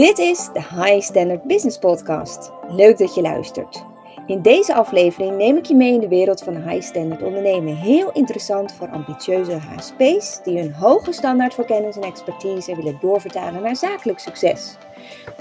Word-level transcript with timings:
Dit 0.00 0.18
is 0.18 0.48
de 0.52 0.60
High 0.60 1.00
Standard 1.00 1.42
Business 1.42 1.78
Podcast. 1.78 2.52
Leuk 2.68 2.98
dat 2.98 3.14
je 3.14 3.20
luistert. 3.20 3.84
In 4.26 4.42
deze 4.42 4.74
aflevering 4.74 5.36
neem 5.36 5.56
ik 5.56 5.64
je 5.64 5.74
mee 5.74 5.92
in 5.92 6.00
de 6.00 6.08
wereld 6.08 6.42
van 6.42 6.68
high 6.68 6.82
standard 6.82 7.22
ondernemen. 7.22 7.76
Heel 7.76 8.12
interessant 8.12 8.72
voor 8.72 8.88
ambitieuze 8.88 9.52
HSP's 9.52 10.40
die 10.44 10.58
hun 10.58 10.72
hoge 10.72 11.12
standaard 11.12 11.54
voor 11.54 11.64
kennis 11.64 11.96
en 11.96 12.02
expertise 12.02 12.76
willen 12.76 12.98
doorvertalen 13.00 13.62
naar 13.62 13.76
zakelijk 13.76 14.18
succes. 14.18 14.76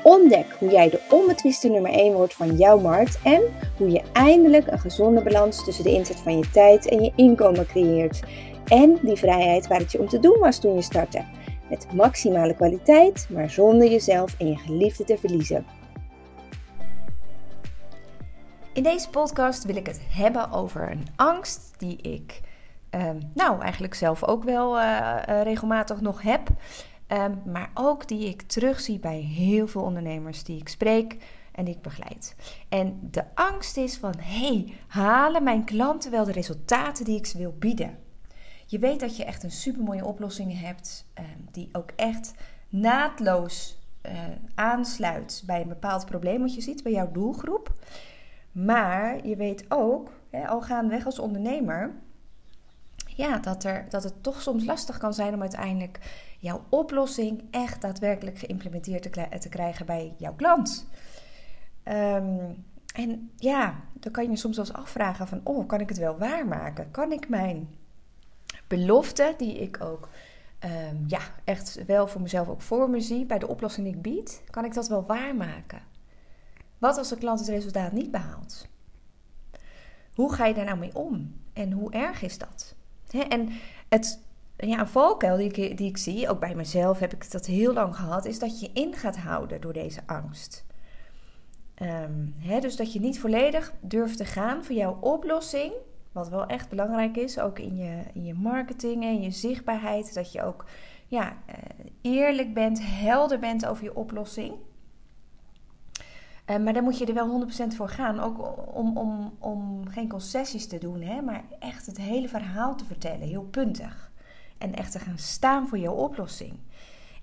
Ontdek 0.04 0.56
hoe 0.58 0.70
jij 0.70 0.90
de 0.90 1.00
onbetwiste 1.10 1.68
nummer 1.68 1.92
1 1.92 2.14
wordt 2.14 2.34
van 2.34 2.56
jouw 2.56 2.80
markt 2.80 3.20
en 3.24 3.42
hoe 3.78 3.90
je 3.90 4.02
eindelijk 4.14 4.68
een 4.68 4.80
gezonde 4.80 5.24
balans 5.24 5.64
tussen 5.64 5.84
de 5.84 5.94
inzet 5.94 6.20
van 6.20 6.38
je 6.38 6.50
tijd 6.52 6.88
en 6.88 7.04
je 7.04 7.12
inkomen 7.16 7.66
creëert. 7.66 8.20
En 8.68 9.00
die 9.02 9.16
vrijheid 9.16 9.68
waar 9.68 9.80
het 9.80 9.92
je 9.92 10.00
om 10.00 10.08
te 10.08 10.20
doen 10.20 10.40
was 10.40 10.60
toen 10.60 10.76
je 10.76 10.82
startte. 10.82 11.24
Met 11.70 11.94
maximale 11.94 12.56
kwaliteit, 12.56 13.28
maar 13.30 13.50
zonder 13.50 13.90
jezelf 13.90 14.40
en 14.40 14.48
je 14.48 14.58
geliefde 14.58 15.04
te 15.04 15.18
verliezen. 15.18 15.66
In 18.74 18.84
deze 18.84 19.10
podcast 19.10 19.64
wil 19.64 19.76
ik 19.76 19.86
het 19.86 20.02
hebben 20.10 20.52
over 20.52 20.92
een 20.92 21.08
angst 21.16 21.74
die 21.78 21.98
ik, 21.98 22.42
ehm, 22.90 23.20
nou 23.34 23.62
eigenlijk 23.62 23.94
zelf 23.94 24.24
ook 24.24 24.44
wel 24.44 24.80
uh, 24.80 25.16
regelmatig 25.44 26.02
nog 26.02 26.22
heb. 26.22 26.50
Ehm, 27.08 27.34
maar 27.46 27.72
ook 27.74 28.08
die 28.08 28.28
ik 28.28 28.42
terugzie 28.42 29.00
bij 29.00 29.20
heel 29.20 29.68
veel 29.68 29.82
ondernemers 29.82 30.44
die 30.44 30.60
ik 30.60 30.68
spreek 30.68 31.18
en 31.52 31.66
die 31.66 31.76
ik 31.76 31.82
begeleid. 31.82 32.36
En 32.70 33.00
de 33.12 33.24
angst 33.34 33.78
is 33.78 33.98
van, 33.98 34.14
hey, 34.18 34.74
halen 34.88 35.44
mijn 35.44 35.64
klanten 35.64 36.12
wel 36.12 36.26
de 36.26 36.32
resultaten 36.32 37.06
die 37.06 37.18
ik 37.18 37.26
ze 37.26 37.38
wil 37.38 37.56
bieden? 37.60 37.98
Je 38.70 38.80
weet 38.80 39.00
dat 39.00 39.18
je 39.18 39.26
echt 39.26 39.44
een 39.44 39.52
supermooie 39.52 40.06
oplossing 40.06 40.60
hebt, 40.60 41.06
uh, 41.20 41.26
die 41.52 41.70
ook 41.72 41.92
echt 41.96 42.34
naadloos 42.70 43.78
uh, 44.06 44.12
aansluit 44.56 45.44
bij 45.46 45.62
een 45.62 45.68
bepaald 45.68 46.06
probleem 46.06 46.42
wat 46.42 46.56
je 46.56 46.62
ziet 46.62 46.84
bij 46.84 46.92
jouw 46.92 47.12
doelgroep. 47.12 47.74
Maar 48.52 49.28
je 49.28 49.36
weet 49.36 49.66
ook, 49.68 50.12
hè, 50.30 50.48
al 50.48 50.62
gaandeweg 50.62 51.06
als 51.06 51.20
ondernemer, 51.20 51.96
ja, 53.06 53.38
dat, 53.38 53.64
er, 53.64 53.86
dat 53.90 54.04
het 54.04 54.24
toch 54.24 54.42
soms 54.42 54.66
lastig 54.66 54.98
kan 54.98 55.14
zijn 55.14 55.34
om 55.34 55.42
uiteindelijk 55.42 56.00
jouw 56.40 56.64
oplossing 56.70 57.44
echt 57.52 57.82
daadwerkelijk 57.82 58.38
geïmplementeerd 58.38 59.12
te, 59.12 59.40
te 59.40 59.50
krijgen 59.50 59.86
bij 59.86 60.14
jouw 60.18 60.34
klant. 60.36 60.88
Um, 61.84 62.66
en 62.94 63.32
ja, 63.36 63.84
dan 63.94 64.12
kan 64.12 64.24
je 64.24 64.30
je 64.30 64.36
soms 64.36 64.58
wel 64.58 64.66
eens 64.66 64.76
afvragen 64.76 65.28
van, 65.28 65.42
oh, 65.44 65.68
kan 65.68 65.80
ik 65.80 65.90
het 65.90 65.98
wel 65.98 66.18
waarmaken? 66.18 66.92
Kan 66.92 67.12
ik 67.12 67.30
mijn 67.30 67.70
belofte, 68.70 69.34
die 69.38 69.60
ik 69.60 69.84
ook 69.84 70.10
um, 70.64 71.04
ja, 71.08 71.22
echt 71.44 71.86
wel 71.86 72.08
voor 72.08 72.22
mezelf 72.22 72.48
ook 72.48 72.62
voor 72.62 72.90
me 72.90 73.00
zie, 73.00 73.26
bij 73.26 73.40
de 73.40 73.48
oplossing 73.48 73.86
die 73.86 73.96
ik 73.96 74.02
bied, 74.02 74.42
kan 74.50 74.66
ik 74.66 74.74
dat 74.74 74.88
wel 74.88 75.06
waarmaken? 75.06 75.82
Wat 76.78 76.98
als 76.98 77.10
de 77.10 77.18
klant 77.18 77.40
het 77.40 77.50
resultaat 77.50 77.92
niet 77.92 78.12
behaalt? 78.12 78.68
Hoe 80.14 80.34
ga 80.34 80.46
je 80.46 80.54
daar 80.54 80.66
nou 80.66 80.78
mee 80.78 80.96
om? 80.96 81.42
En 81.54 81.72
hoe 81.72 81.92
erg 81.92 82.22
is 82.22 82.38
dat? 82.38 82.76
en 83.30 83.50
het, 83.90 84.24
ja, 84.58 84.80
een 84.80 84.88
valkuil 84.88 85.38
die 85.38 85.52
ik, 85.52 85.78
die 85.78 85.90
ik 85.90 85.98
zie, 85.98 86.30
ook 86.30 86.40
bij 86.40 86.56
mezelf 86.56 87.00
heb 87.00 87.14
ik 87.14 87.32
dat 87.32 87.46
heel 87.46 87.74
lang 87.74 87.96
gehad, 87.96 88.26
is 88.26 88.40
dat 88.40 88.60
je 88.60 88.70
in 88.74 88.96
gaat 88.96 89.18
houden 89.18 89.62
door 89.62 89.74
deze 89.74 90.02
angst. 90.06 90.66
Um, 91.82 92.34
dus 92.62 92.76
dat 92.76 92.94
je 92.94 93.00
niet 93.00 93.20
volledig 93.20 93.74
durft 93.80 94.18
te 94.18 94.26
gaan 94.26 94.64
voor 94.64 94.76
jouw 94.76 94.98
oplossing, 95.02 95.74
wat 96.20 96.30
wel 96.30 96.46
echt 96.46 96.70
belangrijk 96.70 97.18
is, 97.18 97.40
ook 97.40 97.60
in 97.60 97.78
je, 97.78 98.04
in 98.14 98.26
je 98.26 98.34
marketing 98.34 99.04
en 99.04 99.22
je 99.22 99.32
zichtbaarheid, 99.32 100.14
dat 100.14 100.32
je 100.32 100.44
ook 100.44 100.66
ja, 101.08 101.34
eh, 101.46 101.56
eerlijk 102.02 102.54
bent, 102.54 102.80
helder 102.84 103.40
bent 103.40 103.66
over 103.66 103.84
je 103.84 103.96
oplossing. 103.96 104.54
Uh, 106.50 106.58
maar 106.58 106.74
daar 106.74 106.84
moet 106.84 106.98
je 106.98 107.06
er 107.06 107.14
wel 107.14 107.48
100% 107.48 107.76
voor 107.76 107.90
gaan. 107.90 108.20
Ook 108.20 108.68
om, 108.76 108.98
om, 108.98 109.34
om 109.40 109.88
geen 109.88 110.10
concessies 110.10 110.68
te 110.68 110.78
doen, 110.78 111.02
hè, 111.02 111.22
maar 111.22 111.44
echt 111.60 111.86
het 111.86 111.98
hele 111.98 112.28
verhaal 112.28 112.76
te 112.76 112.86
vertellen, 112.86 113.28
heel 113.28 113.44
puntig. 113.44 114.12
En 114.58 114.74
echt 114.74 114.92
te 114.92 115.00
gaan 115.00 115.18
staan 115.18 115.68
voor 115.68 115.78
je 115.78 115.92
oplossing. 115.92 116.54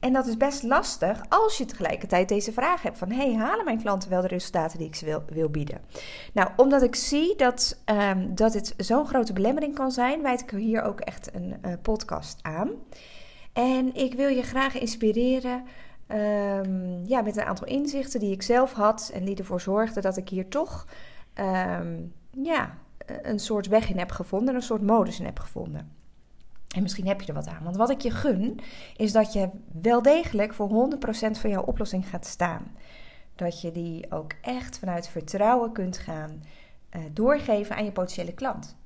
En 0.00 0.12
dat 0.12 0.26
is 0.26 0.36
best 0.36 0.62
lastig 0.62 1.20
als 1.28 1.58
je 1.58 1.64
tegelijkertijd 1.64 2.28
deze 2.28 2.52
vraag 2.52 2.82
hebt 2.82 2.98
van... 2.98 3.10
hey, 3.10 3.34
halen 3.34 3.64
mijn 3.64 3.80
klanten 3.80 4.10
wel 4.10 4.20
de 4.20 4.28
resultaten 4.28 4.78
die 4.78 4.86
ik 4.86 4.94
ze 4.94 5.04
wil, 5.04 5.22
wil 5.28 5.50
bieden? 5.50 5.80
Nou, 6.32 6.50
omdat 6.56 6.82
ik 6.82 6.94
zie 6.94 7.36
dat, 7.36 7.80
um, 7.84 8.34
dat 8.34 8.54
het 8.54 8.74
zo'n 8.76 9.06
grote 9.06 9.32
belemmering 9.32 9.74
kan 9.74 9.90
zijn... 9.90 10.22
wijd 10.22 10.40
ik 10.40 10.50
hier 10.50 10.82
ook 10.82 11.00
echt 11.00 11.34
een 11.34 11.54
uh, 11.66 11.72
podcast 11.82 12.38
aan. 12.42 12.70
En 13.52 13.94
ik 13.94 14.14
wil 14.14 14.28
je 14.28 14.42
graag 14.42 14.78
inspireren 14.78 15.64
Um, 16.08 17.06
ja, 17.06 17.20
met 17.20 17.36
een 17.36 17.44
aantal 17.44 17.66
inzichten 17.66 18.20
die 18.20 18.32
ik 18.32 18.42
zelf 18.42 18.72
had 18.72 19.10
en 19.14 19.24
die 19.24 19.36
ervoor 19.36 19.60
zorgden 19.60 20.02
dat 20.02 20.16
ik 20.16 20.28
hier 20.28 20.48
toch 20.48 20.86
um, 21.34 22.12
ja, 22.30 22.78
een 23.22 23.38
soort 23.38 23.66
weg 23.66 23.90
in 23.90 23.98
heb 23.98 24.10
gevonden, 24.10 24.54
een 24.54 24.62
soort 24.62 24.82
modus 24.82 25.18
in 25.18 25.24
heb 25.24 25.38
gevonden. 25.38 25.92
En 26.76 26.82
misschien 26.82 27.06
heb 27.06 27.20
je 27.20 27.26
er 27.26 27.34
wat 27.34 27.48
aan. 27.48 27.64
Want 27.64 27.76
wat 27.76 27.90
ik 27.90 28.00
je 28.00 28.10
gun, 28.10 28.60
is 28.96 29.12
dat 29.12 29.32
je 29.32 29.50
wel 29.80 30.02
degelijk 30.02 30.54
voor 30.54 30.90
100% 30.96 31.30
van 31.30 31.50
jouw 31.50 31.62
oplossing 31.62 32.08
gaat 32.08 32.26
staan. 32.26 32.76
Dat 33.34 33.60
je 33.60 33.72
die 33.72 34.12
ook 34.12 34.32
echt 34.40 34.78
vanuit 34.78 35.08
vertrouwen 35.08 35.72
kunt 35.72 35.98
gaan 35.98 36.42
uh, 36.96 37.02
doorgeven 37.12 37.76
aan 37.76 37.84
je 37.84 37.92
potentiële 37.92 38.34
klant. 38.34 38.76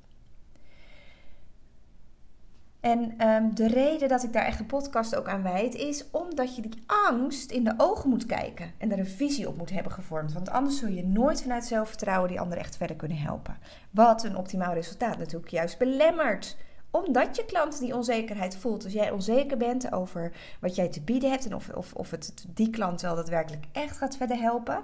En 2.79 3.27
um, 3.27 3.55
de 3.55 3.67
reden 3.67 4.09
dat 4.09 4.23
ik 4.23 4.33
daar 4.33 4.45
echt 4.45 4.59
een 4.59 4.65
podcast 4.65 5.15
ook 5.15 5.27
aan 5.27 5.43
wijd, 5.43 5.75
is 5.75 6.05
omdat 6.11 6.55
je 6.55 6.61
die 6.61 6.83
angst 6.85 7.51
in 7.51 7.63
de 7.63 7.73
ogen 7.77 8.09
moet 8.09 8.25
kijken 8.25 8.71
en 8.77 8.91
er 8.91 8.99
een 8.99 9.07
visie 9.07 9.47
op 9.47 9.57
moet 9.57 9.69
hebben 9.69 9.91
gevormd. 9.91 10.33
Want 10.33 10.49
anders 10.49 10.79
zul 10.79 10.89
je 10.89 11.05
nooit 11.05 11.41
vanuit 11.41 11.65
zelfvertrouwen 11.65 12.29
die 12.29 12.39
anderen 12.39 12.63
echt 12.63 12.77
verder 12.77 12.95
kunnen 12.95 13.17
helpen. 13.17 13.57
Wat 13.89 14.23
een 14.23 14.37
optimaal 14.37 14.73
resultaat 14.73 15.17
natuurlijk 15.17 15.51
juist 15.51 15.77
belemmert 15.77 16.57
omdat 16.91 17.35
je 17.35 17.45
klant 17.45 17.79
die 17.79 17.95
onzekerheid 17.95 18.57
voelt. 18.57 18.83
Als 18.83 18.93
jij 18.93 19.11
onzeker 19.11 19.57
bent 19.57 19.91
over 19.91 20.31
wat 20.59 20.75
jij 20.75 20.87
te 20.87 21.01
bieden 21.01 21.29
hebt 21.29 21.45
en 21.45 21.55
of, 21.55 21.69
of, 21.69 21.93
of 21.93 22.11
het 22.11 22.45
die 22.47 22.69
klant 22.69 23.01
wel 23.01 23.15
daadwerkelijk 23.15 23.65
echt 23.71 23.97
gaat 23.97 24.17
verder 24.17 24.37
helpen 24.37 24.83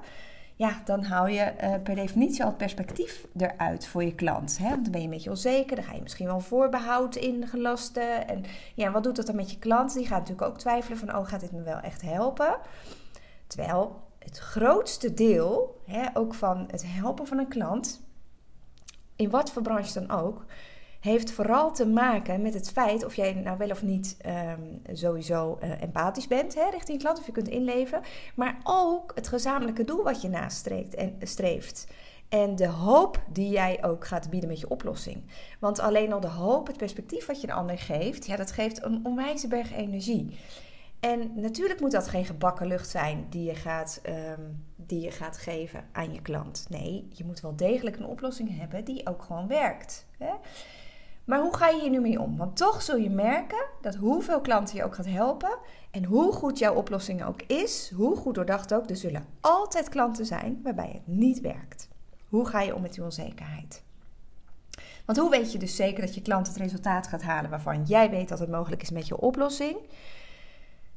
ja, 0.57 0.81
dan 0.85 1.03
hou 1.03 1.29
je 1.29 1.53
uh, 1.63 1.73
per 1.83 1.95
definitie 1.95 2.41
al 2.41 2.47
het 2.47 2.57
perspectief 2.57 3.27
eruit 3.37 3.87
voor 3.87 4.03
je 4.03 4.15
klant. 4.15 4.57
Hè? 4.57 4.69
Want 4.69 4.83
dan 4.83 4.91
ben 4.91 5.01
je 5.01 5.07
een 5.07 5.13
beetje 5.13 5.29
onzeker, 5.29 5.75
dan 5.75 5.85
ga 5.85 5.93
je 5.93 6.01
misschien 6.01 6.25
wel 6.25 6.39
voorbehoud 6.39 7.15
ingelasten. 7.15 8.27
En 8.27 8.43
ja, 8.75 8.91
wat 8.91 9.03
doet 9.03 9.15
dat 9.15 9.25
dan 9.25 9.35
met 9.35 9.51
je 9.51 9.59
klant? 9.59 9.93
Die 9.93 10.07
gaat 10.07 10.19
natuurlijk 10.19 10.47
ook 10.47 10.57
twijfelen 10.57 10.97
van, 10.97 11.15
oh, 11.15 11.27
gaat 11.27 11.39
dit 11.39 11.51
me 11.51 11.61
wel 11.61 11.79
echt 11.79 12.01
helpen? 12.01 12.57
Terwijl 13.47 14.01
het 14.19 14.37
grootste 14.37 15.13
deel, 15.13 15.81
hè, 15.85 16.05
ook 16.13 16.33
van 16.33 16.67
het 16.71 16.83
helpen 16.85 17.27
van 17.27 17.37
een 17.37 17.47
klant, 17.47 18.01
in 19.15 19.29
wat 19.29 19.51
voor 19.51 19.61
branche 19.61 19.93
dan 19.93 20.11
ook, 20.19 20.45
heeft 20.99 21.31
vooral 21.31 21.73
te 21.73 21.87
maken 21.87 22.41
met 22.41 22.53
het 22.53 22.71
feit 22.71 23.05
of 23.05 23.15
jij 23.15 23.33
nou 23.33 23.57
wel 23.57 23.69
of 23.69 23.83
niet 23.83 24.17
um, 24.25 24.81
sowieso 24.97 25.57
uh, 25.63 25.81
empathisch 25.81 26.27
bent 26.27 26.55
hè, 26.55 26.69
richting 26.69 26.99
klant, 26.99 27.19
of 27.19 27.25
je 27.25 27.31
kunt 27.31 27.47
inleven, 27.47 28.01
maar 28.35 28.57
ook 28.63 29.11
het 29.15 29.27
gezamenlijke 29.27 29.83
doel 29.83 30.03
wat 30.03 30.21
je 30.21 30.29
nastreeft 30.29 30.95
en 30.95 31.15
streeft. 31.21 31.87
En 32.29 32.55
de 32.55 32.67
hoop 32.67 33.23
die 33.31 33.49
jij 33.49 33.83
ook 33.83 34.07
gaat 34.07 34.29
bieden 34.29 34.49
met 34.49 34.59
je 34.59 34.69
oplossing. 34.69 35.23
Want 35.59 35.79
alleen 35.79 36.13
al 36.13 36.19
de 36.19 36.27
hoop, 36.27 36.67
het 36.67 36.77
perspectief 36.77 37.25
wat 37.25 37.41
je 37.41 37.47
de 37.47 37.53
ander 37.53 37.77
geeft, 37.77 38.25
ja, 38.25 38.35
dat 38.35 38.51
geeft 38.51 38.83
een 38.83 39.05
onwijze 39.05 39.47
berg 39.47 39.73
energie. 39.73 40.37
En 40.99 41.31
natuurlijk 41.35 41.79
moet 41.79 41.91
dat 41.91 42.07
geen 42.07 42.25
gebakken 42.25 42.67
lucht 42.67 42.89
zijn 42.89 43.25
die 43.29 43.43
je 43.43 43.55
gaat, 43.55 44.01
um, 44.09 44.65
die 44.75 45.01
je 45.01 45.11
gaat 45.11 45.37
geven 45.37 45.85
aan 45.91 46.13
je 46.13 46.21
klant. 46.21 46.65
Nee, 46.69 47.07
je 47.13 47.25
moet 47.25 47.39
wel 47.39 47.55
degelijk 47.55 47.97
een 47.97 48.05
oplossing 48.05 48.59
hebben 48.59 48.85
die 48.85 49.07
ook 49.07 49.21
gewoon 49.21 49.47
werkt. 49.47 50.05
Hè? 50.17 50.31
Maar 51.27 51.41
hoe 51.41 51.55
ga 51.55 51.67
je 51.67 51.81
hier 51.81 51.89
nu 51.89 51.99
mee 51.99 52.21
om? 52.21 52.37
Want 52.37 52.57
toch 52.57 52.81
zul 52.81 52.95
je 52.95 53.09
merken 53.09 53.65
dat 53.81 53.95
hoeveel 53.95 54.41
klanten 54.41 54.75
je 54.75 54.83
ook 54.83 54.95
gaat 54.95 55.05
helpen 55.05 55.57
en 55.91 56.03
hoe 56.03 56.31
goed 56.31 56.59
jouw 56.59 56.73
oplossing 56.73 57.25
ook 57.25 57.41
is, 57.41 57.91
hoe 57.95 58.15
goed 58.15 58.35
doordacht 58.35 58.73
ook, 58.73 58.89
er 58.89 58.95
zullen 58.95 59.25
altijd 59.41 59.89
klanten 59.89 60.25
zijn 60.25 60.59
waarbij 60.63 60.91
het 60.93 61.07
niet 61.07 61.41
werkt. 61.41 61.89
Hoe 62.29 62.45
ga 62.45 62.61
je 62.61 62.75
om 62.75 62.81
met 62.81 62.93
die 62.93 63.03
onzekerheid? 63.03 63.83
Want 65.05 65.17
hoe 65.17 65.29
weet 65.29 65.51
je 65.51 65.59
dus 65.59 65.75
zeker 65.75 66.01
dat 66.01 66.15
je 66.15 66.21
klant 66.21 66.47
het 66.47 66.55
resultaat 66.55 67.07
gaat 67.07 67.23
halen 67.23 67.49
waarvan 67.49 67.83
jij 67.83 68.09
weet 68.09 68.29
dat 68.29 68.39
het 68.39 68.49
mogelijk 68.49 68.81
is 68.81 68.91
met 68.91 69.07
je 69.07 69.19
oplossing? 69.19 69.77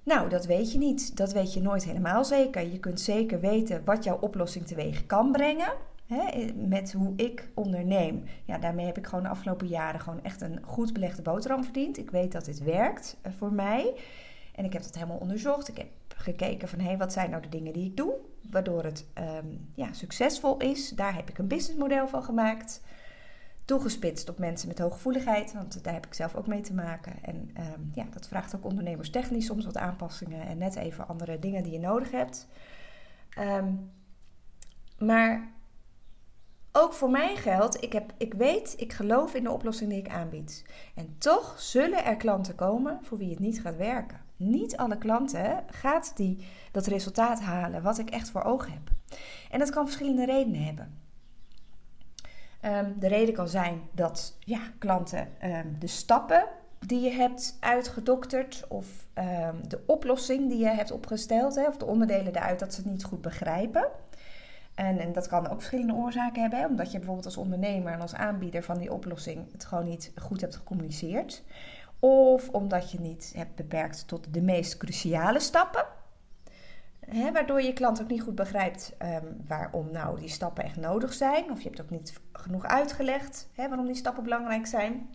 Nou, 0.03 0.29
dat 0.29 0.47
weet 0.47 0.73
je 0.73 0.79
niet. 0.79 1.17
Dat 1.17 1.33
weet 1.33 1.55
je 1.55 1.62
nooit 1.62 1.85
helemaal 1.85 2.25
zeker. 2.25 2.73
Je 2.73 2.79
kunt 2.79 3.00
zeker 3.00 3.41
weten 3.41 3.85
wat 3.85 4.05
jouw 4.05 4.19
oplossing 4.21 4.67
teweeg 4.67 5.06
kan 5.06 5.33
brengen 5.33 5.73
met 6.55 6.93
hoe 6.93 7.12
ik 7.17 7.49
onderneem. 7.55 8.25
Ja, 8.45 8.59
daarmee 8.59 8.87
heb 8.87 8.99
ik 8.99 9.07
gewoon 9.07 9.25
de 9.25 9.31
afgelopen 9.31 9.67
jaren 9.67 10.01
gewoon 10.01 10.23
echt 10.23 10.41
een 10.41 10.59
goed 10.62 10.93
belegde 10.93 11.23
boterham 11.23 11.65
verdiend. 11.65 11.99
Ik 11.99 12.11
weet 12.11 12.33
dat 12.33 12.45
dit 12.45 12.62
werkt 12.62 13.17
eh, 13.23 13.33
voor 13.33 13.53
mij. 13.53 13.95
En 14.55 14.65
ik 14.65 14.73
heb 14.73 14.83
dat 14.83 14.95
helemaal 14.95 15.17
onderzocht. 15.19 15.69
Ik 15.69 15.77
heb 15.77 15.89
gekeken 16.17 16.69
van, 16.69 16.79
hé, 16.79 16.87
hey, 16.87 16.97
wat 16.97 17.12
zijn 17.12 17.31
nou 17.31 17.43
de 17.43 17.49
dingen 17.49 17.73
die 17.73 17.85
ik 17.85 17.97
doe? 17.97 18.15
Waardoor 18.51 18.85
het 18.85 19.07
um, 19.19 19.71
ja, 19.75 19.93
succesvol 19.93 20.57
is. 20.57 20.89
Daar 20.89 21.15
heb 21.15 21.29
ik 21.29 21.39
een 21.39 21.49
businessmodel 21.49 22.09
van 22.09 22.23
gemaakt. 22.23 22.83
toegespitst 23.65 24.29
op 24.29 24.39
mensen 24.39 24.69
met 24.69 24.79
hooggevoeligheid, 24.79 25.53
want 25.53 25.85
daar 25.85 25.93
heb 25.93 26.07
ik 26.07 26.15
zelf 26.15 26.35
ook 26.35 26.47
mee 26.47 26.61
te 26.61 26.75
maken. 26.75 27.12
En 27.23 27.51
ehm, 27.55 27.81
ja, 27.93 28.05
dat 28.11 28.29
vraagt 28.29 28.57
ook 28.57 28.65
ondernemerstechnisch 28.65 29.47
soms 29.47 29.65
wat 29.65 29.77
aanpassingen 29.77 30.47
en 30.47 30.59
net 30.59 30.77
even 30.77 31.09
andere 31.09 31.39
dingen 31.39 31.62
die 31.62 31.73
je 31.73 31.79
nodig 31.79 32.11
hebt. 32.11 32.49
Ehm, 33.31 33.73
maar 34.99 35.49
ook 36.73 36.93
voor 36.93 37.11
mij 37.11 37.37
geldt, 37.37 37.83
ik, 37.83 37.93
heb, 37.93 38.13
ik 38.17 38.35
weet, 38.35 38.75
ik 38.77 38.93
geloof 38.93 39.35
in 39.35 39.43
de 39.43 39.51
oplossing 39.51 39.91
die 39.91 39.99
ik 39.99 40.09
aanbied. 40.09 40.65
En 40.95 41.15
toch 41.19 41.55
zullen 41.61 42.05
er 42.05 42.17
klanten 42.17 42.55
komen 42.55 42.99
voor 43.03 43.19
wie 43.19 43.31
het 43.31 43.39
niet 43.39 43.61
gaat 43.61 43.77
werken. 43.77 44.21
Niet 44.37 44.77
alle 44.77 44.99
klanten 44.99 45.65
gaat 45.71 46.13
die 46.17 46.47
dat 46.73 46.87
resultaat 46.87 47.41
halen 47.41 47.83
wat 47.83 47.99
ik 47.99 48.11
echt 48.11 48.31
voor 48.31 48.43
ogen 48.43 48.73
heb. 48.73 48.91
En 49.51 49.59
dat 49.59 49.71
kan 49.71 49.85
verschillende 49.85 50.25
redenen 50.25 50.65
hebben. 50.65 50.99
Ehm, 52.61 52.99
de 52.99 53.09
reden 53.09 53.35
kan 53.35 53.49
zijn 53.49 53.81
dat 53.93 54.37
ja, 54.39 54.61
klanten 54.79 55.29
um, 55.45 55.77
de 55.79 55.87
stappen 55.87 56.45
die 56.87 57.01
je 57.01 57.11
hebt 57.11 57.57
uitgedokterd 57.61 58.65
of 58.69 58.87
um, 59.15 59.69
de 59.69 59.83
oplossing 59.87 60.49
die 60.49 60.59
je 60.59 60.69
hebt 60.69 60.91
opgesteld, 60.91 61.67
of 61.67 61.77
de 61.77 61.87
onderdelen 61.87 62.37
eruit, 62.37 62.59
dat 62.59 62.75
ze 62.75 62.81
het 62.81 62.91
niet 62.91 63.05
goed 63.05 63.21
begrijpen. 63.21 63.89
En, 64.81 64.99
en 64.99 65.12
dat 65.12 65.29
kan 65.29 65.49
ook 65.49 65.59
verschillende 65.59 65.94
oorzaken 65.94 66.43
hebben, 66.43 66.69
omdat 66.69 66.91
je 66.91 66.97
bijvoorbeeld 66.97 67.27
als 67.27 67.37
ondernemer 67.37 67.93
en 67.93 68.00
als 68.00 68.15
aanbieder 68.15 68.62
van 68.62 68.79
die 68.79 68.93
oplossing 68.93 69.53
het 69.53 69.65
gewoon 69.65 69.85
niet 69.85 70.12
goed 70.17 70.41
hebt 70.41 70.56
gecommuniceerd. 70.56 71.43
Of 71.99 72.49
omdat 72.49 72.91
je 72.91 73.00
niet 73.00 73.32
hebt 73.37 73.55
beperkt 73.55 74.09
tot 74.09 74.35
de 74.35 74.43
meest 74.43 74.77
cruciale 74.77 75.41
stappen. 75.41 75.85
Hè, 77.00 77.32
waardoor 77.32 77.62
je 77.62 77.73
klant 77.73 78.03
ook 78.03 78.09
niet 78.09 78.23
goed 78.23 78.35
begrijpt 78.35 78.97
um, 79.03 79.37
waarom 79.47 79.91
nou 79.93 80.21
die 80.21 80.29
stappen 80.29 80.65
echt 80.65 80.77
nodig 80.77 81.12
zijn. 81.12 81.50
Of 81.50 81.59
je 81.62 81.69
hebt 81.69 81.81
ook 81.81 81.91
niet 81.91 82.21
genoeg 82.33 82.65
uitgelegd 82.65 83.49
hè, 83.53 83.69
waarom 83.69 83.87
die 83.87 83.94
stappen 83.94 84.23
belangrijk 84.23 84.67
zijn. 84.67 85.09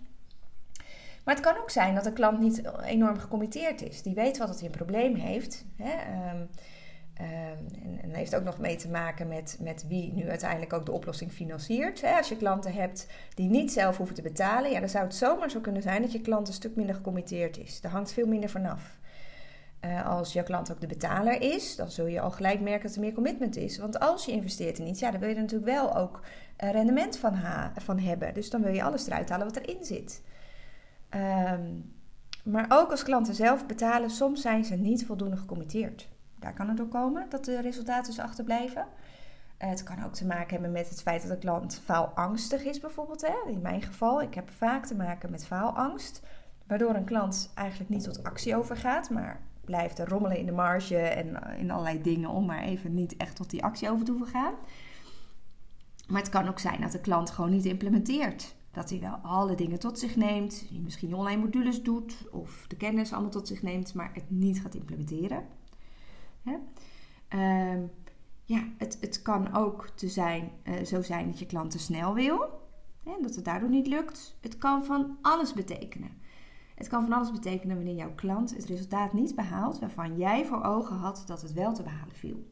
Maar 1.24 1.36
het 1.36 1.44
kan 1.44 1.58
ook 1.58 1.70
zijn 1.70 1.96
dat 1.96 2.04
de 2.04 2.14
klant 2.14 2.40
niet 2.40 2.62
enorm 2.84 3.18
gecommitteerd 3.18 3.82
is. 3.82 4.02
Die 4.02 4.16
weet 4.16 4.38
wel 4.38 4.48
dat 4.48 4.60
hij 4.60 4.66
een 4.66 4.76
probleem 4.76 5.16
heeft. 5.16 5.66
Hè, 5.76 5.92
um, 6.32 6.50
Um, 7.22 7.68
en, 7.84 8.00
en 8.02 8.14
heeft 8.14 8.36
ook 8.36 8.44
nog 8.44 8.58
mee 8.58 8.76
te 8.76 8.90
maken 8.90 9.28
met, 9.28 9.58
met 9.62 9.86
wie 9.88 10.14
nu 10.14 10.30
uiteindelijk 10.30 10.74
ook 10.74 10.86
de 10.86 10.92
oplossing 10.92 11.32
financiert. 11.32 12.04
Als 12.18 12.30
je 12.30 12.38
klanten 12.38 12.74
hebt 12.74 13.08
die 13.34 13.50
niet 13.50 13.72
zelf 13.72 13.98
hoeven 13.98 14.16
te 14.16 14.22
betalen, 14.22 14.72
ja, 14.72 14.80
dan 14.80 14.90
zou 14.90 15.04
het 15.04 15.16
zomaar 15.16 15.50
zo 15.50 15.60
kunnen 15.60 15.82
zijn 15.82 16.02
dat 16.02 16.12
je 16.12 16.22
klant 16.22 16.48
een 16.48 16.54
stuk 16.54 16.76
minder 16.76 16.96
gecommitteerd 16.96 17.58
is. 17.58 17.82
Daar 17.82 17.92
hangt 17.92 18.12
veel 18.12 18.28
minder 18.28 18.50
vanaf. 18.50 18.98
Uh, 19.86 20.08
als 20.08 20.34
jouw 20.34 20.44
klant 20.44 20.72
ook 20.72 20.82
de 20.82 20.88
betaler 20.88 21.42
is, 21.42 21.76
dan 21.76 21.92
zul 21.92 22.06
je 22.06 22.22
al 22.22 22.32
gelijk 22.32 22.62
merken 22.62 22.88
dat 22.88 22.96
er 22.96 23.02
meer 23.02 23.14
commitment 23.14 23.56
is. 23.56 23.78
Want 23.78 24.00
als 24.00 24.26
je 24.26 24.32
investeert 24.32 24.80
in 24.80 24.88
iets, 24.88 25.00
ja, 25.00 25.12
dan 25.12 25.20
wil 25.20 25.30
je 25.30 25.36
er 25.36 25.42
natuurlijk 25.42 25.72
wel 25.72 25.98
ook 25.98 26.22
uh, 26.64 26.72
rendement 26.72 27.18
van, 27.18 27.34
ha 27.34 27.74
van 27.76 28.00
hebben. 28.00 28.34
Dus 28.34 28.50
dan 28.50 28.62
wil 28.62 28.74
je 28.74 28.84
alles 28.84 29.08
eruit 29.08 29.30
halen 29.30 29.48
wat 29.48 29.56
erin 29.56 29.86
zit. 29.86 30.22
Um, 31.54 31.94
maar 32.44 32.66
ook 32.70 32.92
als 32.92 33.04
klanten 33.04 33.36
zelf 33.36 33.66
betalen, 33.66 34.10
soms 34.10 34.42
zijn 34.42 34.66
ze 34.66 34.76
niet 34.76 35.06
voldoende 35.06 35.38
gecommitteerd. 35.38 36.08
Daar 36.46 36.54
kan 36.54 36.68
het 36.68 36.78
door 36.78 36.88
komen 36.88 37.26
dat 37.30 37.46
de 37.46 37.62
resultaten 37.62 38.14
dus 38.14 38.24
achterblijven. 38.24 38.86
Uh, 39.62 39.70
het 39.70 39.84
kan 39.84 40.04
ook 40.04 40.14
te 40.14 40.26
maken 40.26 40.50
hebben 40.50 40.72
met 40.72 40.90
het 40.90 41.02
feit 41.02 41.22
dat 41.22 41.32
de 41.32 41.38
klant 41.38 41.82
faalangstig 41.84 42.64
is, 42.64 42.80
bijvoorbeeld. 42.80 43.22
Hè? 43.22 43.52
In 43.52 43.62
mijn 43.62 43.82
geval, 43.82 44.22
ik 44.22 44.34
heb 44.34 44.50
vaak 44.50 44.86
te 44.86 44.96
maken 44.96 45.32
met 45.32 45.46
faalangst. 45.46 46.22
Waardoor 46.68 46.96
een 46.96 47.04
klant 47.04 47.52
eigenlijk 47.56 47.90
niet 47.90 48.04
tot 48.04 48.24
actie 48.24 48.56
overgaat, 48.56 49.10
maar 49.10 49.42
blijft 49.64 50.00
rommelen 50.00 50.38
in 50.38 50.46
de 50.46 50.52
marge 50.52 50.98
en 50.98 51.44
eh, 51.44 51.60
in 51.60 51.72
allerlei 51.72 52.02
dingen 52.02 52.30
om 52.30 52.46
maar 52.46 52.64
even 52.64 52.94
niet 52.94 53.18
echt 53.18 53.36
tot 53.36 53.50
die 53.50 53.64
actie 53.64 53.90
over 53.90 54.06
te 54.06 54.26
gaan. 54.26 54.54
Maar 56.08 56.22
het 56.22 56.30
kan 56.30 56.48
ook 56.48 56.60
zijn 56.60 56.82
dat 56.82 56.92
de 56.92 57.02
klant 57.02 57.30
gewoon 57.30 57.52
niet 57.52 57.66
implementeert. 57.66 58.56
Dat 58.72 58.90
hij 58.90 59.00
wel 59.00 59.20
alle 59.22 59.56
dingen 59.56 59.80
tot 59.80 60.00
zich 60.00 60.16
neemt, 60.16 60.66
misschien 60.84 61.16
online 61.16 61.42
modules 61.42 61.84
doet 61.84 62.28
of 62.32 62.66
de 62.68 62.76
kennis 62.76 63.14
allemaal 63.14 63.32
tot 63.32 63.48
zich 63.48 63.62
neemt, 63.62 63.94
maar 63.94 64.12
het 64.14 64.30
niet 64.30 64.62
gaat 64.62 64.76
implementeren. 64.76 65.44
Hè? 66.46 66.54
Um, 67.74 67.92
ja, 68.44 68.64
het, 68.78 68.98
het 69.02 69.22
kan 69.22 69.54
ook 69.54 69.90
te 69.96 70.08
zijn, 70.08 70.52
uh, 70.64 70.84
zo 70.84 71.02
zijn 71.02 71.28
dat 71.28 71.40
je 71.40 71.46
klant 71.46 71.72
te 71.72 71.80
snel 71.80 72.14
wil. 72.14 72.64
En 73.04 73.22
dat 73.22 73.36
het 73.36 73.46
daardoor 73.46 73.70
niet 73.70 73.88
lukt. 73.88 74.38
Het 74.42 74.58
kan 74.58 74.86
van 74.86 75.18
alles 75.22 75.54
betekenen. 75.54 76.10
Het 76.76 76.88
kan 76.88 77.04
van 77.04 77.14
alles 77.14 77.32
betekenen 77.32 77.76
wanneer 77.76 77.96
jouw 77.96 78.16
klant 78.16 78.56
het 78.56 78.66
resultaat 78.66 79.14
niet 79.14 79.36
behaalt 79.36 79.80
waarvan 79.80 80.18
jij 80.18 80.46
voor 80.46 80.64
ogen 80.64 80.96
had 80.96 81.24
dat 81.26 81.42
het 81.42 81.54
wel 81.54 81.74
te 81.74 81.84
behalen 81.84 82.16
viel. 82.16 82.48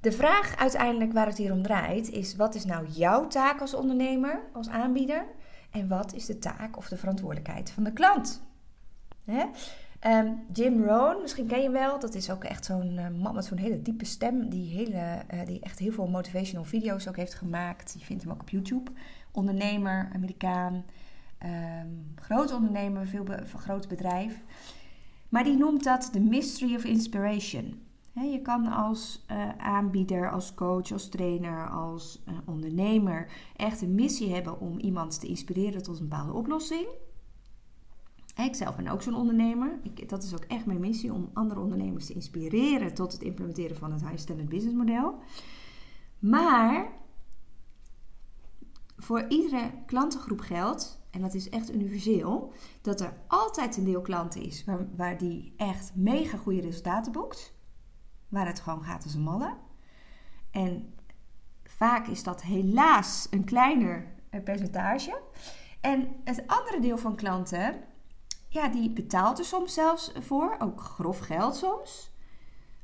De 0.00 0.12
vraag 0.12 0.56
uiteindelijk 0.56 1.12
waar 1.12 1.26
het 1.26 1.38
hier 1.38 1.52
om 1.52 1.62
draait 1.62 2.10
is: 2.10 2.36
wat 2.36 2.54
is 2.54 2.64
nou 2.64 2.86
jouw 2.86 3.26
taak 3.26 3.60
als 3.60 3.74
ondernemer, 3.74 4.48
als 4.52 4.68
aanbieder? 4.68 5.26
En 5.70 5.88
wat 5.88 6.12
is 6.12 6.26
de 6.26 6.38
taak 6.38 6.76
of 6.76 6.88
de 6.88 6.96
verantwoordelijkheid 6.96 7.70
van 7.70 7.84
de 7.84 7.92
klant? 7.92 8.42
Um, 10.06 10.44
Jim 10.52 10.84
Rohn, 10.84 11.20
misschien 11.20 11.46
ken 11.46 11.62
je 11.62 11.70
wel. 11.70 11.98
Dat 11.98 12.14
is 12.14 12.30
ook 12.30 12.44
echt 12.44 12.64
zo'n 12.64 12.92
uh, 12.92 13.08
man 13.22 13.34
met 13.34 13.44
zo'n 13.44 13.58
hele 13.58 13.82
diepe 13.82 14.04
stem. 14.04 14.48
Die, 14.48 14.76
hele, 14.76 15.22
uh, 15.34 15.46
die 15.46 15.60
echt 15.60 15.78
heel 15.78 15.92
veel 15.92 16.06
motivational 16.06 16.64
video's 16.64 17.08
ook 17.08 17.16
heeft 17.16 17.34
gemaakt. 17.34 17.94
Je 17.98 18.04
vindt 18.04 18.22
hem 18.22 18.32
ook 18.32 18.40
op 18.40 18.48
YouTube. 18.48 18.90
Ondernemer, 19.32 20.10
Amerikaan. 20.14 20.84
Um, 21.82 22.14
groot 22.14 22.52
ondernemer, 22.52 23.06
veel 23.06 23.24
be 23.24 23.42
groot 23.56 23.88
bedrijf. 23.88 24.42
Maar 25.28 25.44
die 25.44 25.56
noemt 25.56 25.84
dat 25.84 26.08
de 26.12 26.20
mystery 26.20 26.74
of 26.74 26.84
inspiration. 26.84 27.82
Je 28.12 28.40
kan 28.42 28.66
als 28.66 29.24
uh, 29.30 29.48
aanbieder, 29.58 30.30
als 30.30 30.54
coach, 30.54 30.92
als 30.92 31.08
trainer, 31.08 31.68
als 31.70 32.22
ondernemer 32.44 33.28
echt 33.56 33.82
een 33.82 33.94
missie 33.94 34.34
hebben 34.34 34.60
om 34.60 34.78
iemand 34.78 35.20
te 35.20 35.26
inspireren 35.26 35.82
tot 35.82 35.98
een 35.98 36.08
bepaalde 36.08 36.32
oplossing. 36.32 36.86
Ik 38.44 38.54
zelf 38.54 38.76
ben 38.76 38.88
ook 38.88 39.02
zo'n 39.02 39.14
ondernemer. 39.14 39.78
Ik, 39.82 40.08
dat 40.08 40.22
is 40.22 40.34
ook 40.34 40.44
echt 40.44 40.66
mijn 40.66 40.80
missie 40.80 41.12
om 41.12 41.30
andere 41.32 41.60
ondernemers 41.60 42.06
te 42.06 42.12
inspireren 42.12 42.94
tot 42.94 43.12
het 43.12 43.22
implementeren 43.22 43.76
van 43.76 43.92
het 43.92 44.00
high 44.00 44.16
standard 44.16 44.48
business 44.48 44.76
model. 44.76 45.18
Maar 46.18 46.92
voor 48.96 49.24
iedere 49.28 49.70
klantengroep 49.86 50.40
geldt, 50.40 51.00
en 51.10 51.20
dat 51.20 51.34
is 51.34 51.48
echt 51.48 51.74
universeel, 51.74 52.52
dat 52.82 53.00
er 53.00 53.16
altijd 53.28 53.76
een 53.76 53.84
deel 53.84 54.00
klanten 54.00 54.42
is 54.42 54.64
waar, 54.64 54.86
waar 54.96 55.18
die 55.18 55.54
echt 55.56 55.92
mega 55.94 56.36
goede 56.36 56.60
resultaten 56.60 57.12
boekt. 57.12 57.54
Waar 58.28 58.46
het 58.46 58.60
gewoon 58.60 58.82
gaat 58.82 59.04
als 59.04 59.14
een 59.14 59.22
malle. 59.22 59.56
En 60.50 60.94
vaak 61.64 62.06
is 62.06 62.22
dat 62.22 62.42
helaas 62.42 63.26
een 63.30 63.44
kleiner 63.44 64.14
eh, 64.30 64.42
percentage. 64.42 65.20
En 65.80 66.08
het 66.24 66.46
andere 66.46 66.80
deel 66.80 66.98
van 66.98 67.16
klanten 67.16 67.86
ja, 68.48 68.68
die 68.68 68.90
betaalt 68.90 69.38
er 69.38 69.44
soms 69.44 69.74
zelfs 69.74 70.12
voor, 70.18 70.56
ook 70.58 70.80
grof 70.80 71.18
geld 71.18 71.56
soms. 71.56 72.10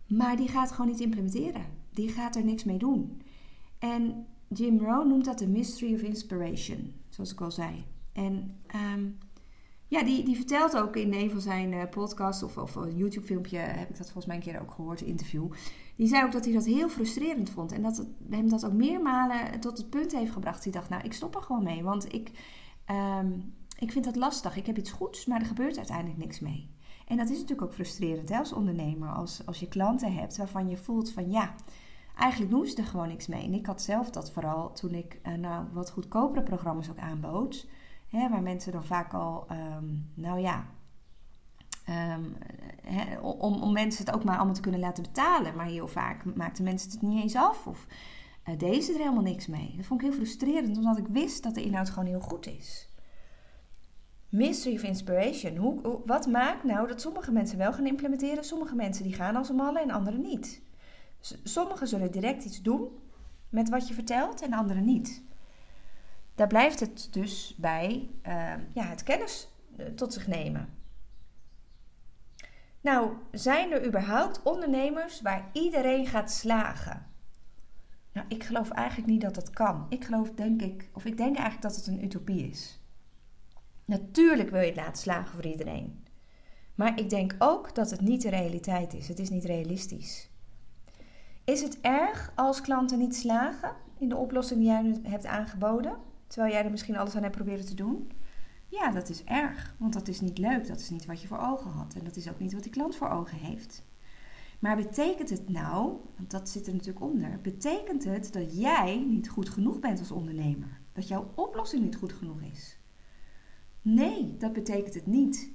Maar 0.06 0.36
die 0.36 0.48
gaat 0.48 0.72
gewoon 0.72 0.90
niet 0.90 1.00
implementeren. 1.00 1.66
Die 1.90 2.08
gaat 2.08 2.36
er 2.36 2.44
niks 2.44 2.64
mee 2.64 2.78
doen. 2.78 3.22
En 3.78 4.26
Jim 4.48 4.78
Rohn 4.78 5.08
noemt 5.08 5.24
dat 5.24 5.38
de 5.38 5.48
mystery 5.48 5.94
of 5.94 6.00
inspiration, 6.00 6.94
zoals 7.08 7.32
ik 7.32 7.40
al 7.40 7.50
zei. 7.50 7.84
En 8.12 8.60
um, 8.94 9.18
ja, 9.88 10.02
die, 10.02 10.24
die 10.24 10.36
vertelt 10.36 10.76
ook 10.76 10.96
in 10.96 11.12
een 11.12 11.30
van 11.30 11.40
zijn 11.40 11.72
uh, 11.72 11.82
podcasts 11.90 12.42
of, 12.42 12.56
of 12.56 12.74
een 12.74 12.96
YouTube-filmpje, 12.96 13.58
heb 13.58 13.90
ik 13.90 13.96
dat 13.96 14.10
volgens 14.10 14.26
mij 14.26 14.36
een 14.36 14.42
keer 14.42 14.60
ook 14.60 14.70
gehoord, 14.70 15.00
interview. 15.00 15.52
Die 15.96 16.08
zei 16.08 16.24
ook 16.24 16.32
dat 16.32 16.44
hij 16.44 16.54
dat 16.54 16.64
heel 16.64 16.88
frustrerend 16.88 17.50
vond. 17.50 17.72
En 17.72 17.82
dat 17.82 17.96
het, 17.96 18.08
hem 18.30 18.48
dat 18.48 18.66
ook 18.66 18.72
meermalen 18.72 19.60
tot 19.60 19.78
het 19.78 19.90
punt 19.90 20.12
heeft 20.12 20.32
gebracht. 20.32 20.64
Hij 20.64 20.72
dacht, 20.72 20.88
nou, 20.88 21.02
ik 21.02 21.12
stop 21.12 21.34
er 21.34 21.42
gewoon 21.42 21.62
mee. 21.62 21.82
Want 21.82 22.12
ik, 22.12 22.30
um, 22.90 23.54
ik 23.76 23.92
vind 23.92 24.04
dat 24.04 24.16
lastig. 24.16 24.56
Ik 24.56 24.66
heb 24.66 24.78
iets 24.78 24.90
goeds, 24.90 25.26
maar 25.26 25.40
er 25.40 25.46
gebeurt 25.46 25.76
uiteindelijk 25.76 26.18
niks 26.18 26.40
mee. 26.40 26.72
En 27.06 27.16
dat 27.16 27.26
is 27.28 27.34
natuurlijk 27.40 27.62
ook 27.62 27.74
frustrerend 27.74 28.28
hè, 28.28 28.38
als 28.38 28.52
ondernemer. 28.52 29.08
Als, 29.08 29.46
als 29.46 29.60
je 29.60 29.68
klanten 29.68 30.14
hebt 30.14 30.36
waarvan 30.36 30.68
je 30.68 30.76
voelt 30.76 31.12
van 31.12 31.30
ja, 31.30 31.54
eigenlijk 32.16 32.50
doen 32.50 32.66
ze 32.66 32.76
er 32.76 32.84
gewoon 32.84 33.08
niks 33.08 33.26
mee. 33.26 33.44
En 33.44 33.54
ik 33.54 33.66
had 33.66 33.82
zelf 33.82 34.10
dat 34.10 34.30
vooral 34.30 34.72
toen 34.72 34.94
ik 34.94 35.20
uh, 35.22 35.34
nou, 35.34 35.66
wat 35.72 35.90
goedkopere 35.90 36.42
programma's 36.42 36.90
ook 36.90 36.98
aanbood. 36.98 37.68
Hè, 38.08 38.28
waar 38.28 38.42
mensen 38.42 38.72
dan 38.72 38.84
vaak 38.84 39.14
al, 39.14 39.46
um, 39.50 40.10
nou 40.14 40.40
ja, 40.40 40.66
um, 41.88 42.36
hè, 42.82 43.18
om, 43.18 43.62
om 43.62 43.72
mensen 43.72 44.04
het 44.04 44.14
ook 44.14 44.24
maar 44.24 44.36
allemaal 44.36 44.54
te 44.54 44.60
kunnen 44.60 44.80
laten 44.80 45.02
betalen. 45.02 45.56
Maar 45.56 45.66
heel 45.66 45.88
vaak 45.88 46.34
maakten 46.34 46.64
mensen 46.64 46.90
het 46.90 47.02
niet 47.02 47.22
eens 47.22 47.36
af 47.36 47.66
of 47.66 47.86
uh, 48.48 48.58
deden 48.58 48.82
ze 48.82 48.92
er 48.92 48.98
helemaal 48.98 49.22
niks 49.22 49.46
mee. 49.46 49.74
Dat 49.76 49.86
vond 49.86 50.00
ik 50.00 50.06
heel 50.06 50.16
frustrerend, 50.16 50.76
omdat 50.76 50.98
ik 50.98 51.06
wist 51.06 51.42
dat 51.42 51.54
de 51.54 51.62
inhoud 51.62 51.90
gewoon 51.90 52.08
heel 52.08 52.20
goed 52.20 52.46
is. 52.46 52.88
Mystery 54.34 54.74
of 54.74 54.82
inspiration. 54.82 55.56
Hoe, 55.56 56.00
wat 56.06 56.26
maakt 56.26 56.64
nou 56.64 56.88
dat 56.88 57.00
sommige 57.00 57.32
mensen 57.32 57.58
wel 57.58 57.72
gaan 57.72 57.86
implementeren, 57.86 58.44
sommige 58.44 58.74
mensen 58.74 59.04
die 59.04 59.14
gaan 59.14 59.36
als 59.36 59.48
een 59.48 59.56
malle 59.56 59.80
en 59.80 59.90
anderen 59.90 60.20
niet? 60.20 60.62
Sommigen 61.42 61.88
zullen 61.88 62.10
direct 62.10 62.44
iets 62.44 62.62
doen 62.62 62.88
met 63.48 63.68
wat 63.68 63.88
je 63.88 63.94
vertelt 63.94 64.42
en 64.42 64.52
anderen 64.52 64.84
niet. 64.84 65.22
Daar 66.34 66.46
blijft 66.46 66.80
het 66.80 67.08
dus 67.10 67.54
bij 67.56 68.10
uh, 68.26 68.52
ja, 68.74 68.84
het 68.84 69.02
kennis 69.02 69.48
eh, 69.76 69.86
tot 69.86 70.12
zich 70.12 70.26
nemen. 70.26 70.68
Nou, 72.80 73.12
zijn 73.32 73.72
er 73.72 73.86
überhaupt 73.86 74.42
ondernemers 74.42 75.20
waar 75.20 75.50
iedereen 75.52 76.06
gaat 76.06 76.30
slagen? 76.30 77.06
Nou, 78.12 78.26
ik 78.28 78.44
geloof 78.44 78.70
eigenlijk 78.70 79.08
niet 79.08 79.20
dat 79.20 79.34
dat 79.34 79.50
kan. 79.50 79.86
Ik 79.88 80.04
geloof, 80.04 80.30
denk 80.30 80.62
ik, 80.62 80.88
of 80.92 81.04
ik 81.04 81.16
denk 81.16 81.36
eigenlijk 81.36 81.62
dat 81.62 81.76
het 81.76 81.86
een 81.86 82.04
utopie 82.04 82.48
is. 82.48 82.78
Natuurlijk 83.84 84.50
wil 84.50 84.60
je 84.60 84.66
het 84.66 84.76
laten 84.76 85.02
slagen 85.02 85.34
voor 85.34 85.46
iedereen. 85.46 86.04
Maar 86.74 86.98
ik 86.98 87.10
denk 87.10 87.34
ook 87.38 87.74
dat 87.74 87.90
het 87.90 88.00
niet 88.00 88.22
de 88.22 88.30
realiteit 88.30 88.94
is. 88.94 89.08
Het 89.08 89.18
is 89.18 89.30
niet 89.30 89.44
realistisch. 89.44 90.30
Is 91.44 91.62
het 91.62 91.80
erg 91.80 92.32
als 92.34 92.60
klanten 92.60 92.98
niet 92.98 93.16
slagen 93.16 93.72
in 93.98 94.08
de 94.08 94.16
oplossing 94.16 94.60
die 94.60 94.68
jij 94.68 95.00
hebt 95.02 95.26
aangeboden? 95.26 95.96
Terwijl 96.26 96.52
jij 96.52 96.64
er 96.64 96.70
misschien 96.70 96.96
alles 96.96 97.16
aan 97.16 97.22
hebt 97.22 97.36
proberen 97.36 97.66
te 97.66 97.74
doen? 97.74 98.10
Ja, 98.68 98.90
dat 98.90 99.08
is 99.08 99.24
erg. 99.24 99.74
Want 99.78 99.92
dat 99.92 100.08
is 100.08 100.20
niet 100.20 100.38
leuk. 100.38 100.66
Dat 100.66 100.80
is 100.80 100.90
niet 100.90 101.06
wat 101.06 101.20
je 101.20 101.28
voor 101.28 101.38
ogen 101.38 101.70
had. 101.70 101.94
En 101.94 102.04
dat 102.04 102.16
is 102.16 102.30
ook 102.30 102.38
niet 102.38 102.52
wat 102.52 102.62
die 102.62 102.72
klant 102.72 102.96
voor 102.96 103.08
ogen 103.08 103.38
heeft. 103.38 103.84
Maar 104.58 104.76
betekent 104.76 105.30
het 105.30 105.48
nou, 105.48 105.96
want 106.16 106.30
dat 106.30 106.48
zit 106.48 106.66
er 106.66 106.72
natuurlijk 106.72 107.04
onder, 107.04 107.40
betekent 107.42 108.04
het 108.04 108.32
dat 108.32 108.58
jij 108.58 109.04
niet 109.08 109.28
goed 109.28 109.48
genoeg 109.48 109.78
bent 109.78 109.98
als 109.98 110.10
ondernemer? 110.10 110.80
Dat 110.92 111.08
jouw 111.08 111.32
oplossing 111.34 111.82
niet 111.82 111.96
goed 111.96 112.12
genoeg 112.12 112.40
is? 112.40 112.78
Nee, 113.84 114.36
dat 114.36 114.52
betekent 114.52 114.94
het 114.94 115.06
niet. 115.06 115.52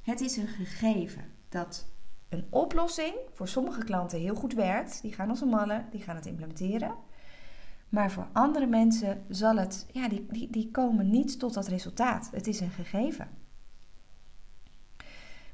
Het 0.00 0.20
is 0.20 0.36
een 0.36 0.46
gegeven 0.46 1.24
dat 1.48 1.86
een 2.28 2.46
oplossing 2.50 3.14
voor 3.32 3.48
sommige 3.48 3.84
klanten 3.84 4.18
heel 4.18 4.34
goed 4.34 4.54
werkt. 4.54 5.02
Die 5.02 5.12
gaan 5.12 5.30
als 5.30 5.40
een 5.40 5.84
die 5.90 6.00
gaan 6.00 6.16
het 6.16 6.26
implementeren. 6.26 6.94
Maar 7.88 8.10
voor 8.10 8.28
andere 8.32 8.66
mensen 8.66 9.24
zal 9.28 9.56
het, 9.56 9.86
ja, 9.92 10.08
die, 10.08 10.26
die, 10.30 10.50
die 10.50 10.70
komen 10.70 11.10
niet 11.10 11.38
tot 11.38 11.54
dat 11.54 11.68
resultaat. 11.68 12.30
Het 12.32 12.46
is 12.46 12.60
een 12.60 12.70
gegeven. 12.70 13.28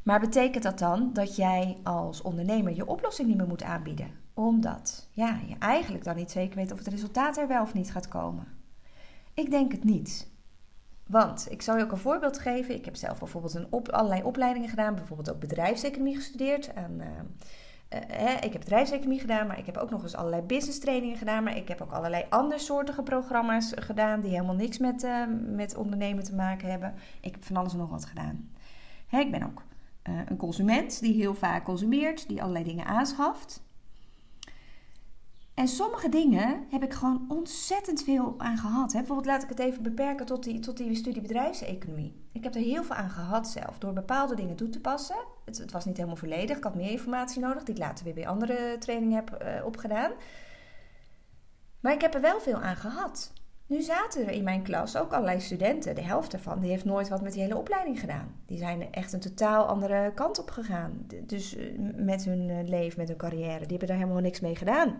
Maar 0.02 0.20
betekent 0.20 0.62
dat 0.62 0.78
dan 0.78 1.12
dat 1.12 1.36
jij 1.36 1.78
als 1.82 2.22
ondernemer 2.22 2.74
je 2.74 2.86
oplossing 2.86 3.28
niet 3.28 3.36
meer 3.36 3.46
moet 3.46 3.62
aanbieden? 3.62 4.10
Omdat 4.34 5.08
ja, 5.12 5.40
je 5.46 5.56
eigenlijk 5.58 6.04
dan 6.04 6.16
niet 6.16 6.30
zeker 6.30 6.56
weet 6.56 6.72
of 6.72 6.78
het 6.78 6.88
resultaat 6.88 7.36
er 7.36 7.48
wel 7.48 7.62
of 7.62 7.74
niet 7.74 7.92
gaat 7.92 8.08
komen. 8.08 8.46
Ik 9.34 9.50
denk 9.50 9.72
het 9.72 9.84
niet. 9.84 10.30
Want 11.10 11.46
ik 11.50 11.62
zal 11.62 11.76
je 11.76 11.82
ook 11.82 11.92
een 11.92 11.98
voorbeeld 11.98 12.38
geven. 12.38 12.74
Ik 12.74 12.84
heb 12.84 12.96
zelf 12.96 13.18
bijvoorbeeld 13.18 13.54
een 13.54 13.66
op, 13.70 13.88
allerlei 13.88 14.22
opleidingen 14.22 14.68
gedaan, 14.68 14.94
bijvoorbeeld 14.94 15.30
ook 15.30 15.40
bedrijfseconomie 15.40 16.16
gestudeerd. 16.16 16.72
En, 16.72 17.00
uh, 17.00 18.34
ik 18.40 18.52
heb 18.52 18.60
bedrijfseconomie 18.60 19.20
gedaan, 19.20 19.46
maar 19.46 19.58
ik 19.58 19.66
heb 19.66 19.76
ook 19.76 19.90
nog 19.90 20.02
eens 20.02 20.16
allerlei 20.16 20.42
business 20.42 20.78
trainingen 20.78 21.16
gedaan. 21.16 21.44
Maar 21.44 21.56
ik 21.56 21.68
heb 21.68 21.80
ook 21.80 21.92
allerlei 21.92 22.24
andere 22.28 22.60
soortige 22.60 23.02
programma's 23.02 23.72
gedaan 23.76 24.20
die 24.20 24.30
helemaal 24.30 24.54
niks 24.54 24.78
met, 24.78 25.06
met 25.46 25.76
ondernemen 25.76 26.24
te 26.24 26.34
maken 26.34 26.70
hebben. 26.70 26.94
Ik 27.20 27.32
heb 27.32 27.44
van 27.44 27.56
alles 27.56 27.72
en 27.72 27.78
nog 27.78 27.90
wat 27.90 28.04
gedaan. 28.04 28.50
Hè, 29.06 29.18
ik 29.18 29.30
ben 29.30 29.42
ook 29.42 29.62
een 30.02 30.36
consument 30.36 31.00
die 31.00 31.14
heel 31.14 31.34
vaak 31.34 31.64
consumeert, 31.64 32.28
die 32.28 32.40
allerlei 32.40 32.64
dingen 32.64 32.86
aanschaft. 32.86 33.62
En 35.60 35.68
sommige 35.68 36.08
dingen 36.08 36.66
heb 36.70 36.82
ik 36.82 36.92
gewoon 36.92 37.24
ontzettend 37.28 38.02
veel 38.02 38.34
aan 38.38 38.58
gehad. 38.58 38.92
Hè. 38.92 38.98
Bijvoorbeeld 38.98 39.26
laat 39.26 39.42
ik 39.42 39.48
het 39.48 39.58
even 39.58 39.82
beperken 39.82 40.26
tot 40.26 40.42
die, 40.44 40.58
tot 40.58 40.76
die 40.76 40.94
studie 40.94 41.22
bedrijfseconomie. 41.22 42.14
Ik 42.32 42.44
heb 42.44 42.54
er 42.54 42.60
heel 42.60 42.84
veel 42.84 42.96
aan 42.96 43.10
gehad 43.10 43.48
zelf. 43.48 43.78
Door 43.78 43.92
bepaalde 43.92 44.34
dingen 44.34 44.56
toe 44.56 44.68
te 44.68 44.80
passen. 44.80 45.16
Het, 45.44 45.58
het 45.58 45.72
was 45.72 45.84
niet 45.84 45.96
helemaal 45.96 46.16
volledig. 46.16 46.56
Ik 46.56 46.64
had 46.64 46.74
meer 46.74 46.90
informatie 46.90 47.40
nodig. 47.40 47.62
Die 47.62 47.74
ik 47.74 47.80
later 47.80 48.04
weer 48.04 48.14
bij 48.14 48.28
andere 48.28 48.76
trainingen 48.78 49.14
heb 49.14 49.42
uh, 49.42 49.66
opgedaan. 49.66 50.12
Maar 51.80 51.92
ik 51.92 52.00
heb 52.00 52.14
er 52.14 52.20
wel 52.20 52.40
veel 52.40 52.60
aan 52.60 52.76
gehad. 52.76 53.32
Nu 53.66 53.82
zaten 53.82 54.26
er 54.26 54.32
in 54.32 54.44
mijn 54.44 54.62
klas 54.62 54.96
ook 54.96 55.12
allerlei 55.12 55.40
studenten. 55.40 55.94
De 55.94 56.02
helft 56.02 56.32
ervan 56.32 56.60
die 56.60 56.70
heeft 56.70 56.84
nooit 56.84 57.08
wat 57.08 57.22
met 57.22 57.32
die 57.32 57.42
hele 57.42 57.56
opleiding 57.56 58.00
gedaan. 58.00 58.34
Die 58.46 58.58
zijn 58.58 58.92
echt 58.92 59.12
een 59.12 59.20
totaal 59.20 59.64
andere 59.64 60.12
kant 60.14 60.38
op 60.38 60.50
gegaan. 60.50 61.06
Dus 61.26 61.56
eh, 61.56 61.64
met 61.96 62.24
hun 62.24 62.50
eh, 62.50 62.68
leven, 62.68 62.98
met 62.98 63.08
hun 63.08 63.16
carrière. 63.16 63.58
Die 63.58 63.68
hebben 63.68 63.88
daar 63.88 63.96
helemaal 63.96 64.20
niks 64.20 64.40
mee 64.40 64.56
gedaan. 64.56 64.96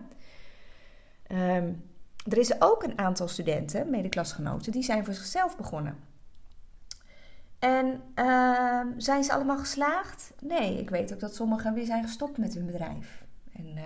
Um, 1.33 1.89
er 2.29 2.37
is 2.37 2.61
ook 2.61 2.83
een 2.83 2.97
aantal 2.97 3.27
studenten, 3.27 3.89
medeklasgenoten, 3.89 4.71
die 4.71 4.83
zijn 4.83 5.05
voor 5.05 5.13
zichzelf 5.13 5.57
begonnen. 5.57 5.97
En 7.59 8.01
uh, 8.15 8.81
zijn 8.97 9.23
ze 9.23 9.33
allemaal 9.33 9.57
geslaagd? 9.57 10.33
Nee, 10.39 10.79
ik 10.79 10.89
weet 10.89 11.13
ook 11.13 11.19
dat 11.19 11.35
sommigen 11.35 11.73
weer 11.73 11.85
zijn 11.85 12.03
gestopt 12.03 12.37
met 12.37 12.53
hun 12.53 12.65
bedrijf. 12.65 13.25
En 13.53 13.65
uh, 13.65 13.83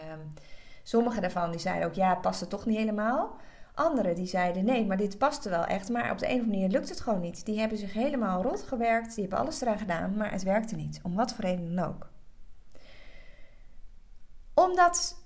sommige 0.84 1.22
daarvan 1.22 1.52
die 1.52 1.60
zeiden 1.60 1.88
ook, 1.88 1.94
ja, 1.94 2.10
het 2.10 2.22
paste 2.22 2.48
toch 2.48 2.66
niet 2.66 2.78
helemaal. 2.78 3.36
Anderen 3.74 4.16
die 4.16 4.26
zeiden, 4.26 4.66
nee, 4.66 4.86
maar 4.86 4.98
dit 4.98 5.18
paste 5.18 5.50
wel 5.50 5.66
echt. 5.66 5.90
Maar 5.90 6.12
op 6.12 6.18
de 6.18 6.26
een 6.26 6.32
of 6.34 6.42
andere 6.42 6.58
manier 6.58 6.70
lukt 6.70 6.90
het 6.90 7.02
gewoon 7.02 7.22
niet. 7.22 7.46
Die 7.46 7.60
hebben 7.60 7.78
zich 7.78 7.94
helemaal 7.94 8.42
rot 8.42 8.64
gewerkt, 8.64 9.16
die 9.16 9.22
hebben 9.24 9.40
alles 9.40 9.62
eraan 9.62 9.78
gedaan, 9.78 10.18
maar 10.18 10.32
het 10.32 10.44
werkte 10.44 10.76
niet. 10.76 11.00
Om 11.04 11.16
wat 11.16 11.34
voor 11.34 11.44
reden 11.44 11.76
dan 11.76 11.86
ook. 11.86 12.10
Omdat 14.54 15.25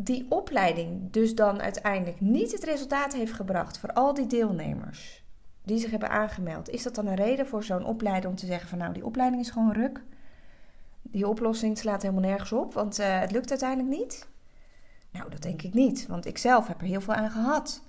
die 0.00 0.26
opleiding 0.28 1.10
dus 1.12 1.34
dan 1.34 1.60
uiteindelijk 1.60 2.20
niet 2.20 2.52
het 2.52 2.64
resultaat 2.64 3.12
heeft 3.12 3.32
gebracht 3.32 3.78
voor 3.78 3.92
al 3.92 4.14
die 4.14 4.26
deelnemers 4.26 5.26
die 5.62 5.78
zich 5.78 5.90
hebben 5.90 6.10
aangemeld, 6.10 6.68
is 6.68 6.82
dat 6.82 6.94
dan 6.94 7.06
een 7.06 7.14
reden 7.14 7.46
voor 7.46 7.64
zo'n 7.64 7.84
opleider 7.84 8.30
om 8.30 8.36
te 8.36 8.46
zeggen 8.46 8.68
van 8.68 8.78
nou 8.78 8.92
die 8.92 9.04
opleiding 9.04 9.42
is 9.42 9.50
gewoon 9.50 9.72
ruk? 9.72 10.02
Die 11.02 11.28
oplossing 11.28 11.78
slaat 11.78 12.02
helemaal 12.02 12.22
nergens 12.22 12.52
op, 12.52 12.74
want 12.74 13.00
uh, 13.00 13.20
het 13.20 13.30
lukt 13.30 13.50
uiteindelijk 13.50 13.98
niet? 13.98 14.28
Nou, 15.10 15.30
dat 15.30 15.42
denk 15.42 15.62
ik 15.62 15.74
niet, 15.74 16.06
want 16.06 16.26
ik 16.26 16.38
zelf 16.38 16.66
heb 16.66 16.80
er 16.80 16.86
heel 16.86 17.00
veel 17.00 17.14
aan 17.14 17.30
gehad. 17.30 17.82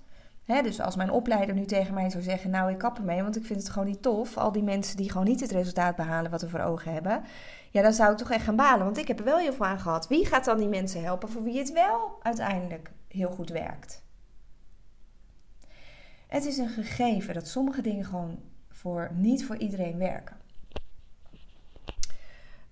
He, 0.43 0.61
dus 0.61 0.79
als 0.79 0.95
mijn 0.95 1.11
opleider 1.11 1.55
nu 1.55 1.65
tegen 1.65 1.93
mij 1.93 2.09
zou 2.09 2.23
zeggen: 2.23 2.49
Nou, 2.49 2.71
ik 2.71 2.77
kap 2.77 2.97
ermee, 2.97 3.23
want 3.23 3.35
ik 3.35 3.45
vind 3.45 3.59
het 3.59 3.69
gewoon 3.69 3.87
niet 3.87 4.01
tof. 4.01 4.37
Al 4.37 4.51
die 4.51 4.63
mensen 4.63 4.97
die 4.97 5.11
gewoon 5.11 5.27
niet 5.27 5.39
het 5.39 5.51
resultaat 5.51 5.95
behalen 5.95 6.31
wat 6.31 6.41
we 6.41 6.49
voor 6.49 6.59
ogen 6.59 6.93
hebben. 6.93 7.23
Ja, 7.71 7.81
dan 7.81 7.93
zou 7.93 8.11
ik 8.11 8.17
toch 8.17 8.31
echt 8.31 8.43
gaan 8.43 8.55
balen, 8.55 8.85
want 8.85 8.97
ik 8.97 9.07
heb 9.07 9.19
er 9.19 9.25
wel 9.25 9.37
heel 9.37 9.53
veel 9.53 9.65
aan 9.65 9.79
gehad. 9.79 10.07
Wie 10.07 10.25
gaat 10.25 10.45
dan 10.45 10.57
die 10.57 10.67
mensen 10.67 11.03
helpen 11.03 11.29
voor 11.29 11.43
wie 11.43 11.57
het 11.57 11.71
wel 11.71 12.19
uiteindelijk 12.21 12.91
heel 13.07 13.31
goed 13.31 13.49
werkt? 13.49 14.03
Het 16.27 16.45
is 16.45 16.57
een 16.57 16.69
gegeven 16.69 17.33
dat 17.33 17.47
sommige 17.47 17.81
dingen 17.81 18.05
gewoon 18.05 18.39
voor, 18.69 19.09
niet 19.13 19.45
voor 19.45 19.57
iedereen 19.57 19.97
werken. 19.97 20.37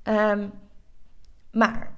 Um, 0.03 0.51
maar 1.51 1.93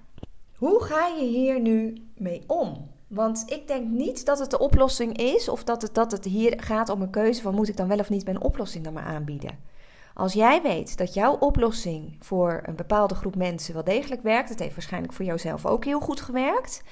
hoe 0.55 0.83
ga 0.83 1.07
je 1.07 1.25
hier 1.25 1.59
nu 1.59 2.07
mee 2.15 2.43
om? 2.47 2.91
Want 3.07 3.43
ik 3.45 3.67
denk 3.67 3.89
niet 3.89 4.25
dat 4.25 4.39
het 4.39 4.51
de 4.51 4.59
oplossing 4.59 5.17
is 5.17 5.49
of 5.49 5.63
dat 5.63 5.81
het, 5.81 5.93
dat 5.93 6.11
het 6.11 6.25
hier 6.25 6.63
gaat 6.63 6.89
om 6.89 7.01
een 7.01 7.09
keuze 7.09 7.41
van 7.41 7.55
moet 7.55 7.67
ik 7.67 7.77
dan 7.77 7.87
wel 7.87 7.99
of 7.99 8.09
niet 8.09 8.25
mijn 8.25 8.41
oplossing 8.41 8.83
dan 8.83 8.93
maar 8.93 9.03
aanbieden. 9.03 9.57
Als 10.19 10.33
jij 10.33 10.61
weet 10.61 10.97
dat 10.97 11.13
jouw 11.13 11.33
oplossing 11.33 12.15
voor 12.19 12.61
een 12.65 12.75
bepaalde 12.75 13.15
groep 13.15 13.35
mensen 13.35 13.73
wel 13.73 13.83
degelijk 13.83 14.23
werkt, 14.23 14.49
het 14.49 14.59
heeft 14.59 14.73
waarschijnlijk 14.73 15.13
voor 15.13 15.25
jouzelf 15.25 15.65
ook 15.65 15.85
heel 15.85 15.99
goed 15.99 16.21
gewerkt, 16.21 16.83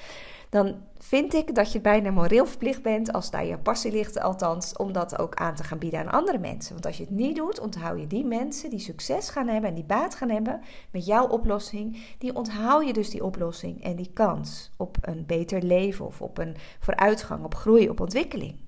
dan 0.48 0.74
vind 0.98 1.34
ik 1.34 1.54
dat 1.54 1.72
je 1.72 1.80
bijna 1.80 2.10
moreel 2.10 2.46
verplicht 2.46 2.82
bent, 2.82 3.12
als 3.12 3.30
daar 3.30 3.44
je 3.44 3.58
passie 3.58 3.92
ligt 3.92 4.20
althans, 4.20 4.76
om 4.76 4.92
dat 4.92 5.18
ook 5.18 5.34
aan 5.34 5.54
te 5.54 5.64
gaan 5.64 5.78
bieden 5.78 6.00
aan 6.00 6.10
andere 6.20 6.38
mensen. 6.38 6.72
Want 6.72 6.86
als 6.86 6.96
je 6.96 7.02
het 7.02 7.12
niet 7.12 7.36
doet, 7.36 7.60
onthoud 7.60 8.00
je 8.00 8.06
die 8.06 8.24
mensen 8.24 8.70
die 8.70 8.78
succes 8.78 9.28
gaan 9.28 9.48
hebben 9.48 9.70
en 9.70 9.76
die 9.76 9.84
baat 9.84 10.14
gaan 10.14 10.30
hebben 10.30 10.60
met 10.90 11.06
jouw 11.06 11.26
oplossing, 11.26 12.16
die 12.18 12.34
onthoud 12.34 12.86
je 12.86 12.92
dus 12.92 13.10
die 13.10 13.24
oplossing 13.24 13.82
en 13.82 13.96
die 13.96 14.10
kans 14.12 14.70
op 14.76 14.96
een 15.00 15.26
beter 15.26 15.62
leven 15.62 16.06
of 16.06 16.22
op 16.22 16.38
een 16.38 16.56
vooruitgang, 16.80 17.44
op 17.44 17.54
groei, 17.54 17.88
op 17.88 18.00
ontwikkeling. 18.00 18.67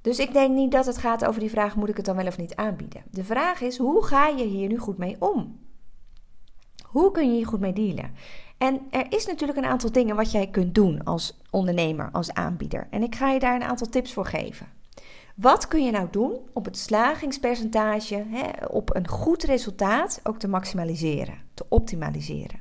Dus 0.00 0.18
ik 0.18 0.32
denk 0.32 0.54
niet 0.54 0.72
dat 0.72 0.86
het 0.86 0.98
gaat 0.98 1.24
over 1.24 1.40
die 1.40 1.50
vraag: 1.50 1.76
moet 1.76 1.88
ik 1.88 1.96
het 1.96 2.06
dan 2.06 2.16
wel 2.16 2.26
of 2.26 2.38
niet 2.38 2.56
aanbieden? 2.56 3.02
De 3.10 3.24
vraag 3.24 3.60
is: 3.60 3.78
hoe 3.78 4.04
ga 4.04 4.28
je 4.28 4.44
hier 4.44 4.68
nu 4.68 4.78
goed 4.78 4.98
mee 4.98 5.16
om? 5.18 5.58
Hoe 6.86 7.10
kun 7.10 7.28
je 7.28 7.36
hier 7.36 7.46
goed 7.46 7.60
mee 7.60 7.72
dealen? 7.72 8.14
En 8.58 8.80
er 8.90 9.06
is 9.08 9.26
natuurlijk 9.26 9.58
een 9.58 9.64
aantal 9.64 9.92
dingen 9.92 10.16
wat 10.16 10.32
jij 10.32 10.46
kunt 10.46 10.74
doen 10.74 11.04
als 11.04 11.40
ondernemer, 11.50 12.08
als 12.12 12.32
aanbieder. 12.32 12.86
En 12.90 13.02
ik 13.02 13.14
ga 13.14 13.30
je 13.30 13.38
daar 13.38 13.54
een 13.54 13.62
aantal 13.62 13.88
tips 13.88 14.12
voor 14.12 14.26
geven. 14.26 14.66
Wat 15.34 15.68
kun 15.68 15.84
je 15.84 15.90
nou 15.90 16.08
doen 16.10 16.38
om 16.52 16.64
het 16.64 16.78
slagingspercentage, 16.78 18.24
hè, 18.28 18.66
op 18.66 18.94
een 18.94 19.08
goed 19.08 19.42
resultaat, 19.42 20.20
ook 20.22 20.38
te 20.38 20.48
maximaliseren, 20.48 21.38
te 21.54 21.64
optimaliseren? 21.68 22.60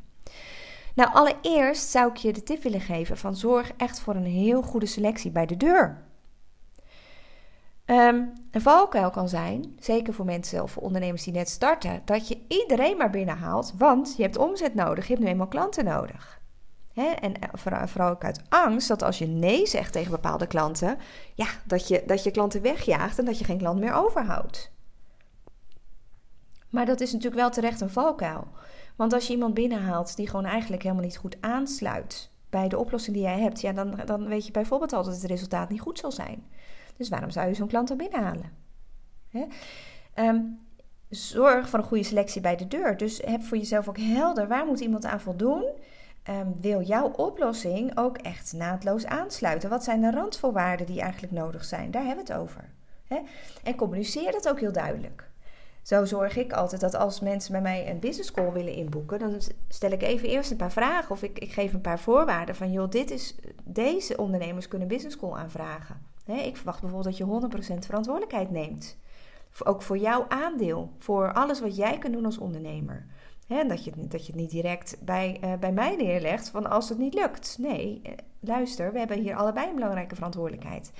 Nou, 0.96 1.14
allereerst 1.14 1.90
zou 1.90 2.10
ik 2.10 2.18
je 2.18 2.34
de 2.34 2.44
tip 2.44 2.64
willen 2.64 2.82
geven 2.82 3.18
van 3.18 3.36
zorg 3.36 3.72
echt 3.78 4.00
voor 4.00 4.16
een 4.16 4.26
heel 4.26 4.62
goede 4.62 4.86
selectie 4.86 5.32
bij 5.32 5.46
de 5.46 5.58
deur. 5.58 6.09
Um, 7.92 8.34
een 8.52 8.62
valkuil 8.62 9.10
kan 9.10 9.30
zijn, 9.30 9.76
zeker 9.80 10.14
voor 10.14 10.26
mensen 10.26 10.64
of 10.64 10.78
ondernemers 10.78 11.24
die 11.24 11.34
net 11.34 11.50
starten, 11.50 12.02
dat 12.06 12.28
je 12.28 12.42
iedereen 12.48 12.98
maar 12.98 13.10
binnenhaalt, 13.10 13.74
want 13.78 14.14
je 14.18 14.24
hebt 14.24 14.38
omzet 14.38 14.76
nodig, 14.76 15.08
je 15.08 15.14
hebt 15.14 15.26
nu 15.26 15.32
eenmaal 15.32 15.48
klanten 15.48 15.86
nodig. 15.86 16.42
en 16.94 17.40
eh, 17.40 17.50
vooral 17.86 18.10
ook 18.10 18.24
uit 18.24 18.42
angst 18.50 18.88
dat 18.88 19.02
als 19.02 19.18
je 19.18 19.28
nee 19.28 19.68
zegt 19.68 19.94
tegen 19.94 20.12
bepaalde 20.12 20.48
klanten, 20.48 20.98
ja, 21.34 21.48
dat 21.66 21.88
je, 21.88 22.04
dat 22.06 22.24
je 22.24 22.32
klanten 22.32 22.62
wegjaagt 22.62 23.20
en 23.20 23.26
dat 23.26 23.40
je 23.40 23.46
geen 23.46 23.58
klant 23.58 23.80
meer 23.80 23.94
overhoudt. 23.94 24.72
Maar 26.70 26.86
dat 26.86 27.02
is 27.02 27.12
natuurlijk 27.12 27.42
wel 27.42 27.50
terecht 27.50 27.82
een 27.82 27.90
valkuil. 27.90 28.48
Want 28.96 29.14
als 29.14 29.28
je 29.28 29.34
iemand 29.34 29.54
binnenhaalt 29.54 30.16
die 30.16 30.28
gewoon 30.28 30.46
eigenlijk 30.46 30.84
helemaal 30.84 31.04
niet 31.04 31.18
goed 31.18 31.38
aansluit 31.40 32.30
bij 32.50 32.68
de 32.68 32.78
oplossing 32.78 33.16
die 33.16 33.26
jij 33.26 33.40
hebt, 33.40 33.62
ja, 33.62 33.72
dan, 33.72 34.00
dan 34.06 34.28
weet 34.28 34.46
je 34.46 34.52
bijvoorbeeld 34.52 34.94
al 34.94 35.04
dat 35.04 35.14
het 35.14 35.24
resultaat 35.24 35.70
niet 35.70 35.82
goed 35.82 36.00
zal 36.00 36.12
zijn. 36.12 36.44
Dus 37.00 37.10
waarom 37.10 37.30
zou 37.30 37.48
je 37.48 37.54
zo'n 37.54 37.68
klant 37.68 37.88
dan 37.88 37.98
binnenhalen? 37.98 38.52
Hè? 39.30 39.46
Ehm, 40.14 40.42
zorg 41.10 41.70
voor 41.70 41.80
een 41.80 41.86
goede 41.86 42.04
selectie 42.04 42.42
bij 42.42 42.56
de 42.56 42.68
deur. 42.68 42.98
Dus 42.98 43.22
heb 43.26 43.44
voor 43.44 43.58
jezelf 43.58 43.88
ook 43.88 43.98
helder 43.98 44.48
waar 44.48 44.66
moet 44.66 44.80
iemand 44.80 45.06
aan 45.06 45.22
voldoen. 45.22 45.66
um, 46.30 46.62
wil 46.62 46.82
jouw 46.82 47.08
oplossing 47.08 47.98
ook 47.98 48.18
echt 48.18 48.54
naadloos 48.54 49.06
aansluiten? 49.06 49.70
Wat 49.70 49.84
zijn 49.84 50.02
de 50.02 50.12
randvoorwaarden 50.12 50.86
die 50.86 51.02
eigenlijk 51.02 51.34
nodig 51.34 51.64
zijn? 51.64 51.92
Daar 51.92 52.06
hebben 52.06 52.26
we 52.26 52.34
het 52.34 52.42
over. 52.42 52.70
Hè? 53.08 53.20
En 53.64 53.76
communiceer 53.76 54.32
dat 54.32 54.50
ook 54.50 54.60
heel 54.60 54.72
duidelijk. 54.72 55.30
Zo 55.82 56.06
zorg 56.06 56.38
ik 56.38 56.54
altijd 56.54 56.82
dat 56.82 56.96
als 56.96 57.20
mensen 57.20 57.52
bij 57.52 57.62
mij 57.62 57.90
een 57.90 58.00
business 58.00 58.32
call 58.32 58.52
willen 58.52 58.74
inboeken, 58.74 59.20
dan 59.20 59.42
stel 59.68 59.92
ik 59.92 60.02
even 60.02 60.30
eerst 60.30 60.52
een 60.52 60.58
paar 60.58 60.72
vragen 60.72 61.12
of 61.12 61.24
ik, 61.24 61.40
ik 61.40 61.52
geef 61.52 61.74
een 61.74 61.82
paar 61.82 62.00
voorwaarden 62.00 62.56
van 62.56 62.72
joh, 62.72 62.90
dit 62.90 63.12
is, 63.12 63.36
deze 63.64 64.18
ondernemers 64.18 64.68
kunnen 64.68 64.88
business 64.88 65.18
call 65.18 65.34
aanvragen. 65.34 66.09
Ik 66.36 66.56
verwacht 66.56 66.82
bijvoorbeeld 66.82 67.18
dat 67.18 67.52
je 67.52 67.74
100% 67.76 67.80
verantwoordelijkheid 67.80 68.52
neemt. 68.52 68.98
Ook 69.64 69.82
voor 69.82 69.98
jouw 69.98 70.26
aandeel, 70.28 70.92
voor 70.98 71.34
alles 71.34 71.60
wat 71.60 71.76
jij 71.76 71.98
kunt 71.98 72.14
doen 72.14 72.26
als 72.26 72.38
ondernemer. 72.38 73.06
He, 73.48 73.68
dat, 73.68 73.84
je, 73.84 73.92
dat 73.98 74.26
je 74.26 74.32
het 74.32 74.42
niet 74.42 74.50
direct 74.50 74.98
bij, 75.02 75.40
uh, 75.44 75.54
bij 75.60 75.72
mij 75.72 75.96
neerlegt 75.96 76.50
van 76.50 76.70
als 76.70 76.90
het 76.90 76.98
niet 76.98 77.14
lukt. 77.14 77.58
Nee, 77.60 78.00
eh, 78.04 78.12
luister, 78.40 78.92
we 78.92 79.00
hebben 79.00 79.20
hier 79.20 79.36
allebei 79.36 79.68
een 79.68 79.76
belangrijke 79.76 80.16
verantwoordelijkheid. 80.16 80.92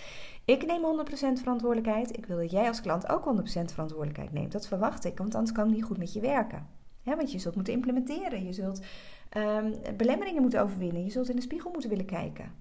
Ik 0.46 0.66
neem 0.66 0.84
100% 0.84 1.40
verantwoordelijkheid. 1.40 2.18
Ik 2.18 2.26
wil 2.26 2.38
dat 2.38 2.52
jij 2.52 2.68
als 2.68 2.82
klant 2.82 3.10
ook 3.10 3.26
100% 3.26 3.72
verantwoordelijkheid 3.72 4.32
neemt. 4.32 4.52
Dat 4.52 4.68
verwacht 4.68 5.06
ik, 5.06 5.18
want 5.18 5.36
anders 5.36 5.56
kan 5.56 5.68
ik 5.68 5.74
niet 5.74 5.84
goed 5.84 5.98
met 5.98 6.14
je 6.14 6.20
werken. 6.20 6.68
Want 7.04 7.32
je 7.32 7.40
zult 7.40 7.56
moeten 7.56 7.74
implementeren. 7.74 8.46
Je 8.46 8.54
zult 8.54 8.82
um, 9.38 9.74
belemmeringen 9.98 10.42
moeten 10.42 10.62
overwinnen. 10.62 11.04
Je 11.04 11.12
zult 11.12 11.30
in 11.30 11.36
de 11.36 11.42
spiegel 11.42 11.72
moeten 11.72 11.90
willen 11.90 12.06
kijken. 12.06 12.52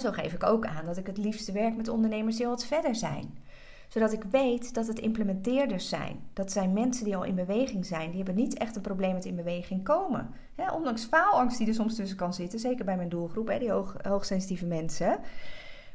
Zo 0.00 0.12
geef 0.12 0.32
ik 0.32 0.42
ook 0.42 0.66
aan 0.66 0.86
dat 0.86 0.96
ik 0.96 1.06
het 1.06 1.18
liefste 1.18 1.52
werk 1.52 1.76
met 1.76 1.88
ondernemers 1.88 2.36
die 2.36 2.44
al 2.44 2.50
wat 2.50 2.66
verder 2.66 2.94
zijn 2.94 3.44
zodat 3.88 4.12
ik 4.12 4.22
weet 4.30 4.74
dat 4.74 4.86
het 4.86 4.98
implementeerders 4.98 5.88
zijn. 5.88 6.20
Dat 6.32 6.52
zijn 6.52 6.72
mensen 6.72 7.04
die 7.04 7.16
al 7.16 7.24
in 7.24 7.34
beweging 7.34 7.86
zijn. 7.86 8.08
Die 8.08 8.16
hebben 8.16 8.34
niet 8.34 8.58
echt 8.58 8.76
een 8.76 8.82
probleem 8.82 9.14
met 9.14 9.24
in 9.24 9.36
beweging 9.36 9.84
komen. 9.84 10.34
ondanks 10.72 11.04
faalangst 11.04 11.58
die 11.58 11.68
er 11.68 11.74
soms 11.74 11.94
tussen 11.94 12.16
kan 12.16 12.34
zitten. 12.34 12.58
Zeker 12.58 12.84
bij 12.84 12.96
mijn 12.96 13.08
doelgroep, 13.08 13.56
die 13.58 13.70
hoog, 13.70 13.96
hoogsensitieve 14.02 14.66
mensen. 14.66 15.18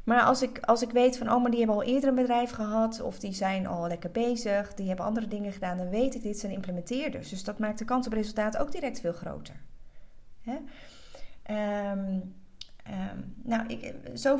Maar 0.04 0.22
als 0.22 0.42
ik, 0.42 0.58
als 0.58 0.82
ik 0.82 0.90
weet 0.90 1.18
van, 1.18 1.32
oh, 1.32 1.42
maar 1.42 1.50
die 1.50 1.58
hebben 1.58 1.76
al 1.76 1.82
eerder 1.82 2.08
een 2.08 2.14
bedrijf 2.14 2.50
gehad, 2.50 3.00
of 3.00 3.18
die 3.18 3.32
zijn 3.32 3.66
al 3.66 3.86
lekker 3.86 4.10
bezig, 4.10 4.74
die 4.74 4.88
hebben 4.88 5.06
andere 5.06 5.28
dingen 5.28 5.52
gedaan, 5.52 5.76
dan 5.76 5.88
weet 5.88 6.14
ik, 6.14 6.22
dit 6.22 6.38
zijn 6.38 6.52
implementeerders. 6.52 7.28
Dus 7.28 7.44
dat 7.44 7.58
maakt 7.58 7.78
de 7.78 7.84
kans 7.84 8.06
op 8.06 8.12
resultaat 8.12 8.56
ook 8.56 8.72
direct 8.72 9.00
veel 9.00 9.12
groter. 9.12 9.54
Ehm, 11.42 12.18
Ehm, 12.82 13.18
nou, 13.42 13.66
ik, 13.66 13.94
zo 14.14 14.38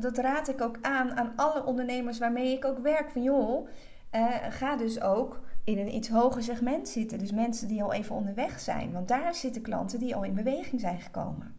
dat 0.00 0.18
raad 0.18 0.48
ik 0.48 0.60
ook 0.60 0.78
aan 0.80 1.16
aan 1.16 1.32
alle 1.36 1.64
ondernemers 1.64 2.18
waarmee 2.18 2.56
ik 2.56 2.64
ook 2.64 2.78
werk. 2.78 3.10
Van 3.10 3.22
joh, 3.22 3.68
uh, 4.14 4.34
ga 4.50 4.76
dus 4.76 5.00
ook 5.00 5.40
in 5.64 5.78
een 5.78 5.94
iets 5.94 6.08
hoger 6.08 6.42
segment 6.42 6.88
zitten. 6.88 7.18
Dus 7.18 7.32
mensen 7.32 7.68
die 7.68 7.82
al 7.82 7.92
even 7.92 8.14
onderweg 8.14 8.60
zijn. 8.60 8.92
Want 8.92 9.08
daar 9.08 9.34
zitten 9.34 9.62
klanten 9.62 9.98
die 9.98 10.14
al 10.14 10.24
in 10.24 10.34
beweging 10.34 10.80
zijn 10.80 11.00
gekomen. 11.00 11.54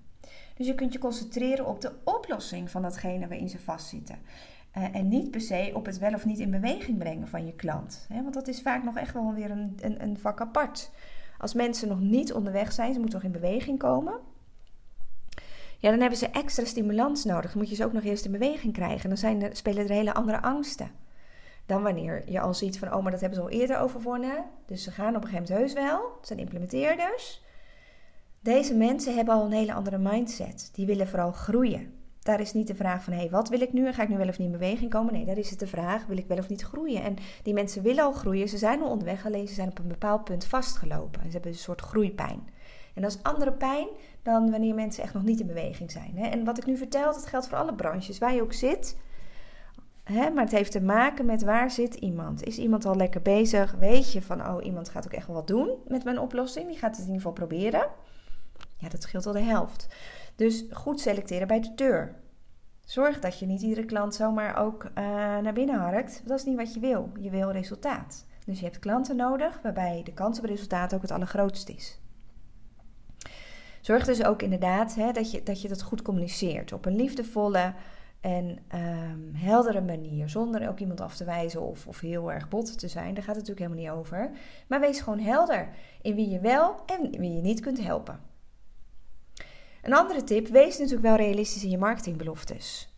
Dus 0.56 0.68
je 0.68 0.76
kunt 0.76 0.94
je 0.94 1.00
concentreren 1.00 1.66
op 1.66 1.82
de 1.82 1.92
oplossing 2.04 2.70
van 2.70 2.82
datgene 2.82 3.28
waarin 3.28 3.50
ze 3.50 3.60
vastzitten. 3.60 4.18
Uh, 4.78 4.96
en 4.96 5.08
niet 5.08 5.32
per 5.32 5.42
se 5.42 5.72
op 5.74 5.86
het 5.86 6.00
wel 6.00 6.14
of 6.14 6.26
niet 6.26 6.40
in 6.40 6.52
beweging 6.52 6.98
brengen 6.98 7.28
van 7.28 7.46
je 7.46 7.54
klant. 7.54 8.08
want 8.10 8.34
dat 8.34 8.48
is 8.48 8.62
vaak 8.62 8.84
nog 8.84 8.98
echt 8.98 9.14
wel 9.14 9.34
weer 9.34 9.52
een, 9.52 9.78
een, 9.82 10.04
een 10.04 10.18
vak 10.20 10.42
apart. 10.42 10.92
Als 11.38 11.54
mensen 11.54 11.88
nog 11.88 12.00
niet 12.00 12.34
onderweg 12.34 12.72
zijn, 12.72 12.94
ze 12.94 13.00
moeten 13.00 13.20
nog 13.22 13.34
in 13.34 13.42
beweging 13.42 13.80
komen 13.80 14.20
ja, 15.82 15.90
dan 15.90 16.00
hebben 16.00 16.18
ze 16.18 16.28
extra 16.28 16.66
stimulans 16.66 17.24
nodig. 17.24 17.52
Dan 17.52 17.62
moet 17.62 17.70
je 17.70 17.76
ze 17.76 17.86
ook 17.86 17.94
nog 17.94 18.04
eerst 18.04 18.26
in 18.26 18.32
beweging 18.32 18.74
krijgen. 18.74 19.10
Dan 19.10 19.18
zijn 19.18 19.42
er, 19.42 19.56
spelen 19.56 19.84
er 19.84 19.90
hele 19.90 20.14
andere 20.14 20.42
angsten. 20.42 20.92
Dan 21.66 21.84
wanneer 21.84 22.32
je 22.32 22.40
al 22.40 22.54
ziet 22.54 22.80
van, 22.80 22.94
oh, 22.94 23.04
maar 23.04 23.12
dat 23.12 23.22
hebben 23.22 23.40
ze 23.40 23.44
al 23.44 23.50
eerder 23.50 23.80
overwonnen. 23.80 24.46
Dus 24.66 24.84
ze 24.84 24.92
gaan 24.92 25.16
op 25.16 25.24
een 25.24 25.30
gegeven 25.30 25.54
moment 25.54 25.74
heus 25.74 25.84
wel. 25.86 26.16
Het 26.18 26.28
zijn 26.28 26.40
implementeerders. 26.40 27.44
Deze 28.40 28.76
mensen 28.76 29.16
hebben 29.16 29.34
al 29.34 29.46
een 29.46 29.52
hele 29.52 29.74
andere 29.74 29.98
mindset. 29.98 30.70
Die 30.74 30.86
willen 30.86 31.08
vooral 31.08 31.32
groeien. 31.32 31.94
Daar 32.20 32.40
is 32.40 32.54
niet 32.54 32.68
de 32.68 32.76
vraag 32.76 33.04
van, 33.04 33.14
hé, 33.14 33.20
hey, 33.20 33.30
wat 33.30 33.50
wil 33.50 33.62
ik 33.62 33.74
nu? 33.74 33.88
En 33.88 33.94
ga 33.94 34.04
ik 34.04 34.10
nu 34.10 34.18
wel 34.18 34.28
of 34.28 34.38
niet 34.38 34.48
in 34.48 34.60
beweging 34.60 34.92
komen? 34.92 35.14
Nee, 35.14 35.26
daar 35.26 35.38
is 35.38 35.50
het 35.50 35.60
de 35.60 35.68
vraag, 35.68 36.06
wil 36.06 36.18
ik 36.18 36.28
wel 36.28 36.38
of 36.38 36.50
niet 36.50 36.62
groeien? 36.62 37.04
En 37.04 37.16
die 37.44 37.54
mensen 37.54 37.82
willen 37.82 38.04
al 38.04 38.12
groeien. 38.12 38.50
Ze 38.50 38.58
zijn 38.58 38.82
al 38.82 38.90
onderweg, 38.90 39.26
alleen 39.26 39.48
ze 39.48 39.54
zijn 39.54 39.70
op 39.70 39.80
een 39.80 39.88
bepaald 39.88 40.24
punt 40.24 40.46
vastgelopen. 40.46 41.22
En 41.22 41.26
ze 41.28 41.32
hebben 41.32 41.52
een 41.52 41.58
soort 41.58 41.82
groeipijn. 41.82 42.48
En 42.94 43.02
dat 43.02 43.12
is 43.12 43.24
andere 43.24 43.52
pijn 43.52 43.88
dan 44.24 44.52
wanneer 44.52 44.76
mensen 44.76 45.04
echt 45.04 45.14
nog 45.14 45.24
niet 45.24 45.40
in 45.40 45.48
beweging 45.48 45.92
zijn. 45.92 46.18
Hè? 46.18 46.28
En 46.28 46.44
wat 46.44 46.58
ik 46.58 46.66
nu 46.66 46.78
vertel, 46.78 47.14
dat 47.14 47.26
geldt 47.26 47.48
voor 47.48 47.58
alle 47.58 47.74
branches, 47.74 48.18
waar 48.18 48.34
je 48.34 48.42
ook 48.42 48.54
zit. 48.54 48.98
Hè? 50.04 50.30
Maar 50.30 50.44
het 50.44 50.52
heeft 50.52 50.72
te 50.72 50.82
maken 50.82 51.26
met 51.26 51.44
waar 51.44 51.72
zit 51.72 51.96
iemand. 51.96 52.44
Is 52.44 52.58
iemand 52.58 52.86
al 52.86 52.96
lekker 52.96 53.22
bezig? 53.22 53.72
Weet 53.72 54.12
je 54.12 54.22
van, 54.22 54.48
oh, 54.48 54.66
iemand 54.66 54.90
gaat 54.90 55.06
ook 55.06 55.14
echt 55.14 55.28
wel 55.28 55.36
wat 55.36 55.48
doen 55.48 55.70
met 55.88 56.04
mijn 56.04 56.20
oplossing. 56.20 56.68
Die 56.68 56.78
gaat 56.78 56.98
het 56.98 57.06
in 57.08 57.14
ieder 57.14 57.22
geval 57.22 57.48
proberen. 57.48 57.88
Ja, 58.78 58.90
dat 58.90 59.02
scheelt 59.02 59.26
al 59.26 59.34
de 59.34 59.40
helft. 59.40 59.88
Dus 60.36 60.66
goed 60.72 61.00
selecteren 61.00 61.48
bij 61.48 61.60
de 61.60 61.74
deur. 61.76 62.16
Zorg 62.86 63.20
dat 63.20 63.40
je 63.40 63.46
niet 63.46 63.62
iedere 63.62 63.86
klant 63.86 64.16
zomaar 64.16 64.58
ook 64.58 64.84
uh, 64.84 64.94
naar 65.38 65.54
binnen 65.54 65.80
harkt. 65.80 66.22
Dat 66.26 66.40
is 66.40 66.46
niet 66.46 66.58
wat 66.58 66.74
je 66.74 66.80
wil. 66.80 67.12
Je 67.20 67.30
wil 67.30 67.52
resultaat. 67.52 68.26
Dus 68.46 68.60
je 68.60 68.66
hebt 68.66 68.80
klanten 68.80 69.16
nodig 69.16 69.60
waarbij 69.64 70.02
de 70.04 70.14
kans 70.14 70.40
op 70.40 70.46
resultaat 70.46 70.94
ook 70.94 71.02
het 71.02 71.12
allergrootst 71.12 71.70
is. 71.70 72.01
Zorg 73.82 74.06
dus 74.06 74.24
ook 74.24 74.42
inderdaad 74.42 74.96
hè, 74.96 75.12
dat, 75.12 75.32
je, 75.62 75.68
dat 75.68 75.82
goed 75.82 76.02
communiceert. 76.02 76.74
Op 76.74 76.86
een 76.86 76.96
liefdevolle 76.96 77.74
en 78.22 78.58
um, 78.76 79.32
heldere 79.36 79.82
manier. 79.82 80.30
Zonder 80.30 80.70
ook 80.70 80.80
iemand 80.80 81.02
af 81.02 81.16
te 81.16 81.24
wijzen 81.24 81.62
of, 81.62 81.88
of 81.88 82.00
heel 82.00 82.32
erg 82.32 82.50
bot 82.50 82.80
te 82.80 82.88
zijn. 82.88 83.14
Daar 83.14 83.24
gaat 83.24 83.36
het 83.36 83.48
natuurlijk 83.48 83.76
helemaal 83.76 83.96
niet 83.96 84.06
over. 84.06 84.32
Maar 84.68 84.80
wees 84.80 85.00
gewoon 85.02 85.20
helder 85.20 85.70
in 86.02 86.16
wie 86.16 86.30
je 86.30 86.40
wel 86.40 86.76
en 86.86 87.10
wie 87.20 87.36
je 87.36 87.42
niet 87.42 87.60
kunt 87.60 87.84
helpen. 87.84 88.20
Een 89.82 89.94
andere 89.94 90.24
tip, 90.24 90.48
wees 90.48 90.78
natuurlijk 90.78 91.06
wel 91.06 91.16
realistisch 91.16 91.64
in 91.64 91.70
je 91.70 91.78
marketingbeloftes. 91.78 92.96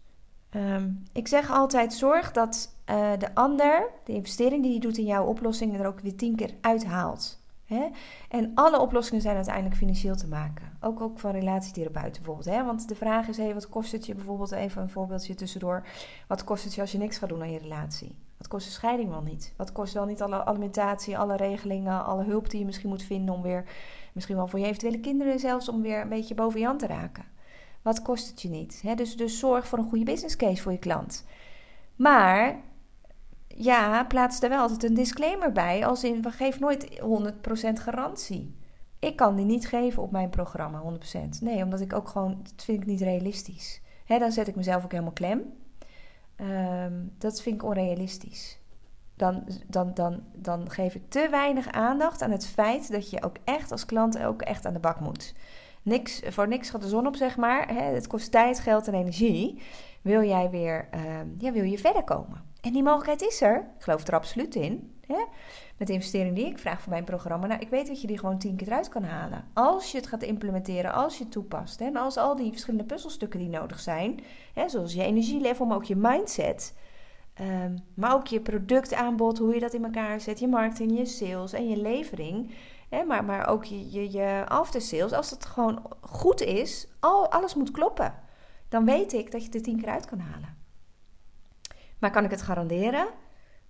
Ehm, 0.49 0.89
ik 1.13 1.27
zeg 1.27 1.51
altijd, 1.51 1.93
zorg 1.93 2.31
dat 2.31 2.75
uh, 2.89 3.11
de 3.17 3.35
ander, 3.35 3.89
de 4.03 4.13
investering 4.13 4.61
die 4.61 4.71
hij 4.71 4.79
doet 4.79 4.97
in 4.97 5.05
jouw 5.05 5.25
oplossing, 5.25 5.79
er 5.79 5.87
ook 5.87 5.99
weer 5.99 6.15
tien 6.15 6.35
keer 6.35 6.53
uithaalt. 6.61 7.42
Hè? 7.65 7.89
En 8.29 8.51
alle 8.55 8.79
oplossingen 8.79 9.21
zijn 9.21 9.35
uiteindelijk 9.35 9.75
financieel 9.75 10.15
te 10.15 10.27
maken. 10.27 10.77
Ook, 10.81 11.01
ook 11.01 11.19
van 11.19 11.31
relatietherapeuten 11.31 12.23
bijvoorbeeld. 12.23 12.55
Hè? 12.55 12.65
Want 12.65 12.87
de 12.87 12.95
vraag 12.95 13.27
is, 13.27 13.37
hey, 13.37 13.53
wat 13.53 13.69
kost 13.69 13.91
het 13.91 14.05
je 14.05 14.15
bijvoorbeeld, 14.15 14.51
even 14.51 14.81
een 14.81 14.89
voorbeeldje 14.89 15.35
tussendoor. 15.35 15.85
Wat 16.27 16.43
kost 16.43 16.63
het 16.63 16.73
je 16.73 16.81
als 16.81 16.91
je 16.91 16.97
niks 16.97 17.17
gaat 17.17 17.29
doen 17.29 17.41
aan 17.41 17.51
je 17.51 17.59
relatie? 17.59 18.17
Wat 18.37 18.47
kost 18.47 18.65
de 18.65 18.71
scheiding 18.71 19.09
wel 19.09 19.21
niet? 19.21 19.53
Wat 19.57 19.71
kost 19.71 19.93
wel 19.93 20.05
niet 20.05 20.21
alle 20.21 20.45
alimentatie, 20.45 21.17
alle 21.17 21.35
regelingen, 21.35 22.05
alle 22.05 22.23
hulp 22.23 22.49
die 22.49 22.59
je 22.59 22.65
misschien 22.65 22.89
moet 22.89 23.03
vinden 23.03 23.35
om 23.35 23.41
weer, 23.41 23.63
misschien 24.13 24.35
wel 24.35 24.47
voor 24.47 24.59
je 24.59 24.65
eventuele 24.65 24.99
kinderen 24.99 25.39
zelfs, 25.39 25.69
om 25.69 25.81
weer 25.81 26.01
een 26.01 26.09
beetje 26.09 26.35
boven 26.35 26.59
je 26.59 26.67
aan 26.67 26.77
te 26.77 26.87
raken? 26.87 27.25
Wat 27.81 28.01
kost 28.01 28.29
het 28.29 28.41
je 28.41 28.49
niet? 28.49 28.81
Hè? 28.81 28.95
Dus, 28.95 29.17
dus 29.17 29.39
zorg 29.39 29.67
voor 29.67 29.77
een 29.77 29.89
goede 29.89 30.05
business 30.05 30.35
case 30.35 30.61
voor 30.61 30.71
je 30.71 30.77
klant. 30.77 31.25
Maar 31.95 32.61
ja, 33.55 34.03
plaats 34.03 34.41
er 34.41 34.49
wel 34.49 34.59
altijd 34.59 34.83
een 34.83 34.93
disclaimer 34.93 35.51
bij. 35.51 35.85
Als 35.85 36.03
in, 36.03 36.21
we 36.21 36.31
geven 36.31 36.61
nooit 36.61 37.01
100% 37.01 37.73
garantie. 37.73 38.55
Ik 38.99 39.15
kan 39.15 39.35
die 39.35 39.45
niet 39.45 39.67
geven 39.67 40.03
op 40.03 40.11
mijn 40.11 40.29
programma, 40.29 40.81
100%. 41.15 41.17
Nee, 41.41 41.63
omdat 41.63 41.79
ik 41.79 41.93
ook 41.93 42.07
gewoon, 42.07 42.39
dat 42.43 42.63
vind 42.63 42.81
ik 42.81 42.87
niet 42.87 43.01
realistisch. 43.01 43.81
Hè, 44.05 44.19
dan 44.19 44.31
zet 44.31 44.47
ik 44.47 44.55
mezelf 44.55 44.83
ook 44.83 44.91
helemaal 44.91 45.13
klem. 45.13 45.41
Um, 46.37 47.13
dat 47.17 47.41
vind 47.41 47.55
ik 47.55 47.63
onrealistisch. 47.63 48.59
Dan, 49.15 49.47
dan, 49.67 49.93
dan, 49.93 50.23
dan 50.33 50.69
geef 50.69 50.95
ik 50.95 51.09
te 51.09 51.27
weinig 51.31 51.71
aandacht 51.71 52.21
aan 52.21 52.31
het 52.31 52.47
feit 52.47 52.91
dat 52.91 53.09
je 53.09 53.23
ook 53.23 53.35
echt 53.43 53.71
als 53.71 53.85
klant 53.85 54.23
ook 54.23 54.41
echt 54.41 54.65
aan 54.65 54.73
de 54.73 54.79
bak 54.79 54.99
moet. 54.99 55.35
Niks, 55.81 56.21
voor 56.25 56.47
niks 56.47 56.69
gaat 56.69 56.81
de 56.81 56.87
zon 56.87 57.07
op, 57.07 57.15
zeg 57.15 57.37
maar. 57.37 57.67
Hè, 57.67 57.81
het 57.81 58.07
kost 58.07 58.31
tijd, 58.31 58.59
geld 58.59 58.87
en 58.87 58.93
energie. 58.93 59.61
Wil 60.01 60.23
jij 60.23 60.49
weer, 60.49 60.87
um, 61.19 61.35
ja, 61.37 61.51
wil 61.51 61.63
je 61.63 61.77
verder 61.77 62.03
komen? 62.03 62.52
En 62.63 62.73
die 62.73 62.83
mogelijkheid 62.83 63.21
is 63.21 63.41
er. 63.41 63.55
Ik 63.77 63.83
geloof 63.83 64.07
er 64.07 64.13
absoluut 64.13 64.55
in. 64.55 64.93
Hè? 65.07 65.25
Met 65.77 65.87
de 65.87 65.93
investering 65.93 66.35
die 66.35 66.45
ik 66.45 66.59
vraag 66.59 66.81
voor 66.81 66.91
mijn 66.91 67.03
programma. 67.03 67.47
Nou, 67.47 67.61
ik 67.61 67.69
weet 67.69 67.87
dat 67.87 68.01
je 68.01 68.07
die 68.07 68.17
gewoon 68.17 68.37
tien 68.37 68.55
keer 68.55 68.67
eruit 68.67 68.89
kan 68.89 69.03
halen. 69.03 69.45
Als 69.53 69.91
je 69.91 69.97
het 69.97 70.07
gaat 70.07 70.23
implementeren, 70.23 70.93
als 70.93 71.17
je 71.17 71.23
het 71.23 71.31
toepast. 71.31 71.79
Hè? 71.79 71.85
En 71.85 71.95
als 71.95 72.17
al 72.17 72.35
die 72.35 72.51
verschillende 72.51 72.85
puzzelstukken 72.85 73.39
die 73.39 73.49
nodig 73.49 73.79
zijn. 73.79 74.19
Hè? 74.53 74.69
Zoals 74.69 74.93
je 74.93 75.03
energielevel, 75.03 75.65
maar 75.65 75.75
ook 75.75 75.83
je 75.83 75.95
mindset. 75.95 76.77
Um, 77.41 77.83
maar 77.93 78.13
ook 78.13 78.27
je 78.27 78.41
productaanbod, 78.41 79.37
hoe 79.37 79.53
je 79.53 79.59
dat 79.59 79.73
in 79.73 79.83
elkaar 79.83 80.21
zet. 80.21 80.39
Je 80.39 80.47
marketing, 80.47 80.97
je 80.97 81.05
sales 81.05 81.53
en 81.53 81.69
je 81.69 81.77
levering. 81.77 82.51
Hè? 82.89 83.03
Maar, 83.03 83.23
maar 83.23 83.47
ook 83.47 83.63
je, 83.63 83.91
je, 83.91 84.11
je 84.11 84.43
after 84.47 84.81
sales. 84.81 85.11
Als 85.11 85.29
het 85.29 85.45
gewoon 85.45 85.81
goed 86.01 86.41
is, 86.41 86.87
al, 86.99 87.31
alles 87.31 87.55
moet 87.55 87.71
kloppen. 87.71 88.13
Dan 88.69 88.85
weet 88.85 89.13
ik 89.13 89.31
dat 89.31 89.41
je 89.41 89.45
het 89.45 89.55
er 89.55 89.61
tien 89.61 89.79
keer 89.79 89.89
uit 89.89 90.05
kan 90.05 90.19
halen. 90.19 90.52
Maar 92.03 92.11
kan 92.11 92.23
ik 92.23 92.31
het 92.31 92.41
garanderen? 92.41 93.07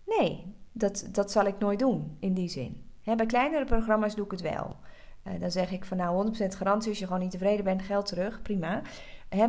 Nee, 0.05 0.55
dat, 0.71 1.07
dat 1.11 1.31
zal 1.31 1.45
ik 1.45 1.59
nooit 1.59 1.79
doen 1.79 2.17
in 2.19 2.33
die 2.33 2.49
zin. 2.49 2.91
bij 3.03 3.25
kleinere 3.25 3.65
programma's 3.65 4.15
doe 4.15 4.25
ik 4.25 4.31
het 4.31 4.41
wel. 4.41 4.75
Uh, 5.27 5.39
dan 5.39 5.51
zeg 5.51 5.71
ik 5.71 5.85
van 5.85 5.97
nou 5.97 6.33
100% 6.33 6.37
garantie 6.47 6.89
als 6.89 6.99
je 6.99 7.05
gewoon 7.05 7.21
niet 7.21 7.31
tevreden 7.31 7.63
bent, 7.63 7.81
geld 7.81 8.05
terug, 8.05 8.41
prima. 8.41 8.81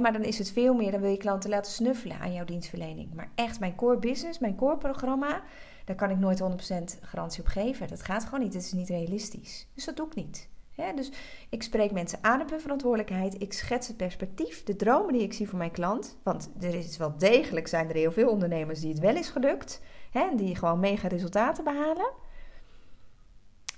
maar 0.01 0.12
dan 0.12 0.23
is 0.23 0.38
het 0.38 0.53
veel 0.53 0.75
meer, 0.75 0.90
dan 0.90 1.01
wil 1.01 1.11
je 1.11 1.16
klanten 1.16 1.51
laten 1.51 1.73
snuffelen 1.73 2.18
aan 2.18 2.33
jouw 2.33 2.44
dienstverlening. 2.44 3.14
Maar 3.14 3.29
echt 3.35 3.61
mijn 3.61 3.75
core 3.75 3.99
business, 3.99 4.38
mijn 4.38 4.57
core 4.57 4.79
programma, 4.79 5.42
daar 5.85 5.97
kan 5.97 6.11
ik 6.11 6.18
nooit 6.18 6.42
100% 6.42 7.01
garantie 7.01 7.40
op 7.40 7.49
geven. 7.49 7.88
Dat 7.88 8.03
gaat 8.03 8.25
gewoon 8.25 8.40
niet, 8.40 8.53
dat 8.53 8.62
is 8.62 8.73
niet 8.73 8.88
realistisch. 8.88 9.66
Dus 9.75 9.85
dat 9.85 9.97
doe 9.97 10.07
ik 10.07 10.14
niet. 10.14 10.49
Dus 10.75 11.11
ik 11.49 11.63
spreek 11.63 11.93
mensen 11.93 12.19
aan 12.23 12.41
op 12.41 12.51
hun 12.51 12.61
verantwoordelijkheid. 12.61 13.43
Ik 13.43 13.53
schets 13.53 13.89
het 13.89 13.97
perspectief, 13.97 14.63
de 14.63 14.77
dromen 14.77 15.13
die 15.13 15.23
ik 15.23 15.33
zie 15.33 15.49
voor 15.49 15.59
mijn 15.59 15.71
klant. 15.71 16.19
Want 16.23 16.51
er 16.61 16.75
is 16.75 16.97
wel 16.97 17.19
degelijk, 17.19 17.69
zijn 17.69 17.89
er 17.89 17.95
heel 17.95 18.13
veel 18.13 18.29
ondernemers 18.29 18.81
die 18.81 18.91
het 18.91 18.99
wel 18.99 19.17
is 19.17 19.29
gelukt. 19.29 19.81
Hè, 20.11 20.29
die 20.37 20.57
gewoon 20.57 20.81
mega 20.81 21.09
resultaten 21.09 21.65
behalen. 21.65 22.13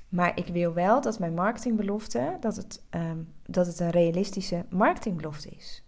Maar 0.09 0.39
ik 0.39 0.47
wil 0.47 0.73
wel 0.73 1.01
dat 1.01 1.19
mijn 1.19 1.35
marketingbelofte, 1.35 2.37
dat 2.41 2.57
het, 2.57 2.83
ehm, 2.91 3.19
dat 3.47 3.67
het 3.67 3.81
een 3.81 3.91
realistische 3.91 4.65
marketingbelofte 4.71 5.49
is. 5.49 5.85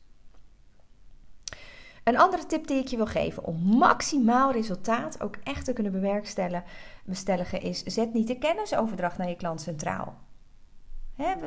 Een 2.04 2.18
andere 2.18 2.46
tip 2.46 2.66
die 2.66 2.78
ik 2.78 2.88
je 2.88 2.96
wil 2.96 3.06
geven 3.06 3.44
om 3.44 3.56
maximaal 3.56 4.52
resultaat 4.52 5.22
ook 5.22 5.36
echt 5.42 5.64
te 5.64 5.72
kunnen 5.72 5.92
bewerkstelligen 5.92 7.60
is: 7.60 7.82
zet 7.82 8.12
niet 8.12 8.26
de 8.26 8.38
kennisoverdracht 8.38 9.18
naar 9.18 9.28
je 9.28 9.36
klant 9.36 9.60
centraal. 9.60 10.27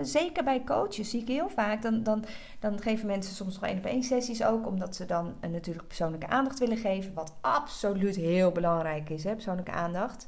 Zeker 0.01 0.43
bij 0.43 0.63
coaches 0.63 1.10
zie 1.10 1.21
ik 1.21 1.27
heel 1.27 1.49
vaak. 1.49 1.81
Dan, 1.81 2.03
dan, 2.03 2.23
dan 2.60 2.81
geven 2.81 3.07
mensen 3.07 3.36
soms 3.36 3.53
nog 3.53 3.69
één 3.69 3.77
op 3.77 3.86
één 3.86 4.03
sessies 4.03 4.43
ook. 4.43 4.67
Omdat 4.67 4.95
ze 4.95 5.05
dan 5.05 5.34
een 5.39 5.51
natuurlijk 5.51 5.88
persoonlijke 5.88 6.27
aandacht 6.27 6.60
willen 6.60 6.77
geven. 6.77 7.13
Wat 7.13 7.34
absoluut 7.41 8.15
heel 8.15 8.51
belangrijk 8.51 9.10
is, 9.10 9.23
hè, 9.23 9.34
persoonlijke 9.34 9.71
aandacht. 9.71 10.27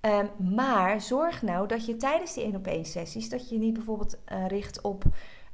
Ehm, 0.00 0.26
maar 0.54 1.00
zorg 1.00 1.42
nou 1.42 1.68
dat 1.68 1.86
je 1.86 1.96
tijdens 1.96 2.34
die 2.34 2.44
één 2.44 2.56
op 2.56 2.66
één 2.66 2.84
sessies... 2.84 3.28
dat 3.28 3.48
je 3.48 3.58
niet 3.58 3.74
bijvoorbeeld 3.74 4.18
uh, 4.32 4.46
richt 4.46 4.80
op 4.80 5.04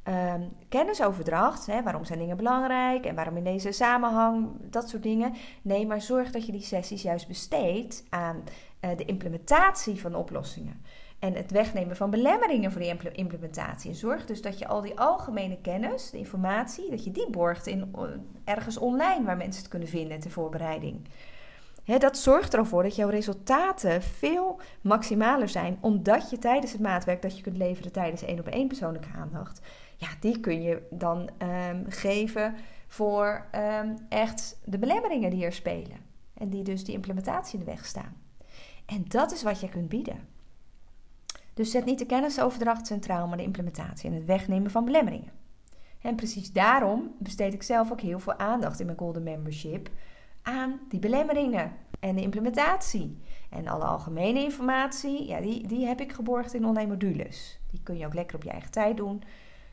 um, 0.09 0.53
kennisoverdracht. 0.69 1.67
Hè, 1.67 1.83
waarom 1.83 2.05
zijn 2.05 2.19
dingen 2.19 2.37
belangrijk 2.37 3.07
en 3.07 3.15
waarom 3.15 3.37
in 3.37 3.45
deze 3.45 3.73
samenhang, 3.73 4.49
dat 4.61 4.89
soort 4.89 5.03
dingen. 5.03 5.33
Nee, 5.63 5.87
maar 5.87 6.03
zorg 6.03 6.31
dat 6.31 6.47
je 6.47 6.53
die 6.53 6.63
sessies 6.63 7.03
juist 7.03 7.29
besteedt 7.29 8.05
aan 8.09 8.43
uh, 8.81 8.97
de 8.97 9.05
implementatie 9.05 10.01
van 10.01 10.15
oplossingen. 10.15 10.83
En 11.23 11.35
het 11.35 11.51
wegnemen 11.51 11.97
van 11.97 12.11
belemmeringen 12.11 12.73
voor 12.73 12.81
die 12.81 13.13
implementatie. 13.13 13.91
En 13.91 13.97
zorg 13.97 14.27
dus 14.27 14.43
dat 14.43 14.59
je 14.59 14.67
al 14.67 14.81
die 14.81 14.99
algemene 14.99 15.59
kennis, 15.61 16.11
de 16.11 16.19
informatie, 16.19 16.91
dat 16.91 17.05
je 17.05 17.11
die 17.11 17.31
borgt 17.31 17.67
in, 17.67 17.95
ergens 18.45 18.79
online 18.79 19.25
waar 19.25 19.37
mensen 19.37 19.63
het 19.63 19.71
kunnen 19.71 19.89
vinden 19.89 20.21
ter 20.21 20.31
voorbereiding. 20.31 21.09
dat 21.99 22.17
zorgt 22.17 22.55
ervoor 22.55 22.83
dat 22.83 22.97
jouw 22.97 23.09
resultaten 23.09 24.03
veel 24.03 24.61
maximaler 24.81 25.49
zijn, 25.49 25.79
omdat 25.81 26.31
je 26.31 26.39
tijdens 26.39 26.73
het 26.73 26.81
maatwerk 26.81 27.23
dat 27.23 27.37
je 27.37 27.43
kunt 27.43 27.57
leveren 27.57 27.93
tijdens 27.93 28.23
één 28.23 28.39
op 28.39 28.47
één 28.47 28.69
persoonlijke 28.69 29.09
aandacht, 29.17 29.61
ja, 29.97 30.09
die 30.21 30.41
kun 30.41 30.63
je 30.63 30.83
dan 30.91 31.31
um, 31.71 31.85
geven 31.89 32.55
voor 32.87 33.47
um, 33.81 33.97
echt 34.09 34.61
de 34.65 34.79
belemmeringen 34.79 35.31
die 35.31 35.45
er 35.45 35.53
spelen. 35.53 35.97
En 36.35 36.49
die 36.49 36.63
dus 36.63 36.85
die 36.85 36.95
implementatie 36.95 37.59
in 37.59 37.65
de 37.65 37.71
weg 37.71 37.87
staan. 37.87 38.17
En 38.87 39.05
dat 39.09 39.33
is 39.33 39.43
wat 39.43 39.61
je 39.61 39.69
kunt 39.69 39.89
bieden. 39.89 40.32
Dus 41.55 41.71
zet 41.71 41.85
niet 41.85 41.99
de 41.99 42.07
kennisoverdracht 42.07 42.87
centraal, 42.87 43.27
maar 43.27 43.37
de 43.37 43.43
implementatie 43.43 44.11
en 44.11 44.17
het 44.17 44.25
wegnemen 44.25 44.71
van 44.71 44.85
belemmeringen. 44.85 45.33
En 46.01 46.15
precies 46.15 46.53
daarom 46.53 47.15
besteed 47.19 47.55
ik 47.55 47.63
zelf 47.63 47.93
ook 47.93 48.01
heel 48.01 48.21
veel 48.21 48.35
aandacht 48.39 48.81
in 48.81 48.87
mijn 48.87 48.99
Golden 48.99 49.23
Membership 49.23 49.91
aan 50.43 50.81
die 50.89 51.01
belemmeringen 51.01 51.73
en 52.01 52.15
de 52.15 52.23
implementatie. 52.23 53.19
En 53.51 53.69
alle 53.69 53.85
algemene 53.85 54.43
informatie, 54.43 55.27
ja, 55.27 55.41
die, 55.41 55.67
die 55.67 55.87
heb 55.87 56.01
ik 56.01 56.13
geborgd 56.13 56.55
in 56.55 56.67
online 56.67 56.89
modules. 56.89 57.61
Die 57.71 57.81
kun 57.83 57.99
je 57.99 58.07
ook 58.07 58.15
lekker 58.15 58.37
op 58.37 58.43
je 58.43 58.51
eigen 58.51 58.71
tijd 58.71 58.97
doen. 58.97 59.23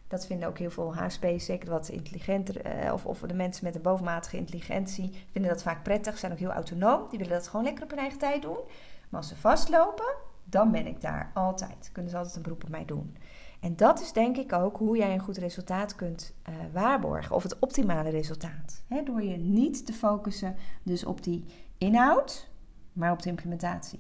Dat 0.07 0.25
vinden 0.25 0.47
ook 0.47 0.57
heel 0.57 0.71
veel 0.71 0.95
HSP's, 0.95 1.45
zeker 1.45 1.69
wat 1.69 1.89
intelligenter, 1.89 2.61
eh, 2.61 2.93
of, 2.93 3.05
of 3.05 3.19
de 3.19 3.33
mensen 3.33 3.65
met 3.65 3.75
een 3.75 3.81
bovenmatige 3.81 4.37
intelligentie, 4.37 5.25
vinden 5.31 5.51
dat 5.51 5.61
vaak 5.61 5.83
prettig, 5.83 6.17
zijn 6.17 6.31
ook 6.31 6.37
heel 6.37 6.51
autonoom. 6.51 7.05
Die 7.09 7.19
willen 7.19 7.33
dat 7.33 7.47
gewoon 7.47 7.65
lekker 7.65 7.83
op 7.83 7.89
hun 7.89 7.99
eigen 7.99 8.19
tijd 8.19 8.41
doen. 8.41 8.57
Maar 9.09 9.19
als 9.19 9.27
ze 9.27 9.35
vastlopen, 9.35 10.15
dan 10.49 10.71
ben 10.71 10.87
ik 10.87 11.01
daar 11.01 11.31
altijd. 11.33 11.89
Kunnen 11.91 12.11
ze 12.11 12.17
altijd 12.17 12.35
een 12.35 12.41
beroep 12.41 12.63
op 12.63 12.69
mij 12.69 12.85
doen. 12.85 13.15
En 13.59 13.75
dat 13.75 14.01
is 14.01 14.11
denk 14.11 14.37
ik 14.37 14.53
ook 14.53 14.77
hoe 14.77 14.97
jij 14.97 15.13
een 15.13 15.19
goed 15.19 15.37
resultaat 15.37 15.95
kunt 15.95 16.33
uh, 16.49 16.55
waarborgen. 16.73 17.35
Of 17.35 17.43
het 17.43 17.59
optimale 17.59 18.09
resultaat. 18.09 18.83
door 19.05 19.23
je 19.23 19.37
niet 19.37 19.85
te 19.85 19.93
focussen 19.93 20.55
dus 20.83 21.05
op 21.05 21.23
die 21.23 21.45
inhoud, 21.77 22.49
maar 22.93 23.11
op 23.11 23.21
de 23.21 23.29
implementatie. 23.29 23.99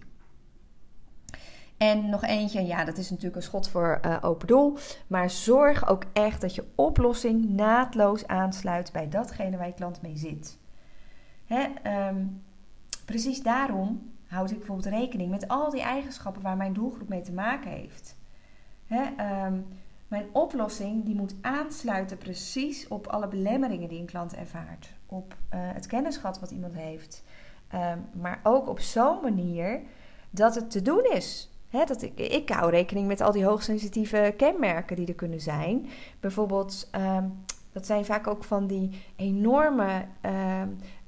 En 1.77 2.09
nog 2.09 2.23
eentje, 2.23 2.65
ja, 2.65 2.85
dat 2.85 2.97
is 2.97 3.09
natuurlijk 3.09 3.35
een 3.35 3.41
schot 3.41 3.69
voor 3.69 3.99
uh, 4.05 4.17
open 4.21 4.47
doel. 4.47 4.77
Maar 5.07 5.29
zorg 5.29 5.87
ook 5.87 6.03
echt 6.13 6.41
dat 6.41 6.55
je 6.55 6.67
oplossing 6.75 7.49
naadloos 7.49 8.27
aansluit 8.27 8.91
bij 8.91 9.09
datgene 9.09 9.57
waar 9.57 9.67
je 9.67 9.73
klant 9.73 10.01
mee 10.01 10.17
zit. 10.17 10.57
Ehm, 11.47 12.25
precies 13.05 13.41
daarom 13.43 14.11
houd 14.29 14.51
ik 14.51 14.57
bijvoorbeeld 14.57 14.93
rekening 14.93 15.29
met 15.29 15.47
al 15.47 15.69
die 15.69 15.81
eigenschappen 15.81 16.41
waar 16.41 16.57
mijn 16.57 16.73
doelgroep 16.73 17.09
mee 17.09 17.21
te 17.21 17.31
maken 17.31 17.71
heeft. 17.71 18.17
Hè, 18.85 19.01
um, 19.45 19.65
mijn 20.07 20.25
oplossing 20.31 21.05
die 21.05 21.15
moet 21.15 21.35
aansluiten 21.41 22.17
precies 22.17 22.87
op 22.87 23.07
alle 23.07 23.27
belemmeringen 23.27 23.89
die 23.89 23.99
een 23.99 24.05
klant 24.05 24.35
ervaart. 24.35 24.93
Op 25.05 25.33
uh, 25.33 25.59
het 25.61 25.87
kennisgat 25.87 26.39
wat 26.39 26.51
iemand 26.51 26.73
heeft. 26.73 27.23
Um, 27.75 28.21
maar 28.21 28.39
ook 28.43 28.67
op 28.67 28.79
zo'n 28.79 29.21
manier 29.21 29.81
dat 30.29 30.55
het 30.55 30.71
te 30.71 30.81
doen 30.81 31.03
is 31.03 31.49
dat 31.69 32.01
ik, 32.01 32.19
ik 32.19 32.49
hou 32.49 32.71
rekening 32.71 33.07
met 33.07 33.21
al 33.21 33.31
die 33.31 33.45
hoogsensitieve 33.45 34.33
kenmerken 34.37 34.95
die 34.95 35.07
er 35.07 35.13
kunnen 35.13 35.41
zijn. 35.41 35.87
Bijvoorbeeld, 36.19 36.89
um, 36.95 37.43
dat 37.71 37.85
zijn 37.85 38.05
vaak 38.05 38.27
ook 38.27 38.43
van 38.43 38.67
die 38.67 39.01
enorme 39.15 40.05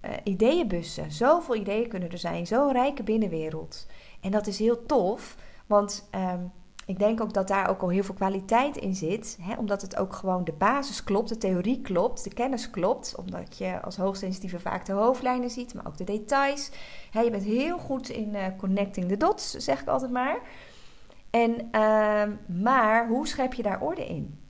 uh, 0.05 0.11
ideeënbussen. 0.23 1.11
Zoveel 1.11 1.55
ideeën 1.55 1.87
kunnen 1.87 2.11
er 2.11 2.17
zijn, 2.17 2.47
zo'n 2.47 2.71
rijke 2.71 3.03
binnenwereld. 3.03 3.87
En 4.21 4.31
dat 4.31 4.47
is 4.47 4.59
heel 4.59 4.85
tof, 4.85 5.35
want 5.67 6.09
um, 6.15 6.51
ik 6.85 6.99
denk 6.99 7.21
ook 7.21 7.33
dat 7.33 7.47
daar 7.47 7.69
ook 7.69 7.81
al 7.81 7.89
heel 7.89 8.03
veel 8.03 8.15
kwaliteit 8.15 8.77
in 8.77 8.95
zit. 8.95 9.37
Hè, 9.41 9.55
omdat 9.55 9.81
het 9.81 9.97
ook 9.97 10.13
gewoon 10.13 10.43
de 10.43 10.53
basis 10.53 11.03
klopt, 11.03 11.29
de 11.29 11.37
theorie 11.37 11.81
klopt, 11.81 12.23
de 12.23 12.33
kennis 12.33 12.69
klopt. 12.69 13.15
Omdat 13.15 13.57
je 13.57 13.81
als 13.81 13.97
hoogsensitieve 13.97 14.59
vaak 14.59 14.85
de 14.85 14.93
hoofdlijnen 14.93 15.49
ziet, 15.49 15.73
maar 15.73 15.87
ook 15.87 15.97
de 15.97 16.03
details. 16.03 16.71
Hè, 17.11 17.21
je 17.21 17.29
bent 17.29 17.43
heel 17.43 17.77
goed 17.77 18.09
in 18.09 18.35
uh, 18.35 18.45
connecting 18.57 19.07
the 19.07 19.17
dots, 19.17 19.51
zeg 19.51 19.81
ik 19.81 19.87
altijd 19.87 20.11
maar. 20.11 20.39
En, 21.29 21.51
uh, 21.71 22.23
maar 22.61 23.07
hoe 23.07 23.27
schep 23.27 23.53
je 23.53 23.63
daar 23.63 23.81
orde 23.81 24.05
in? 24.05 24.40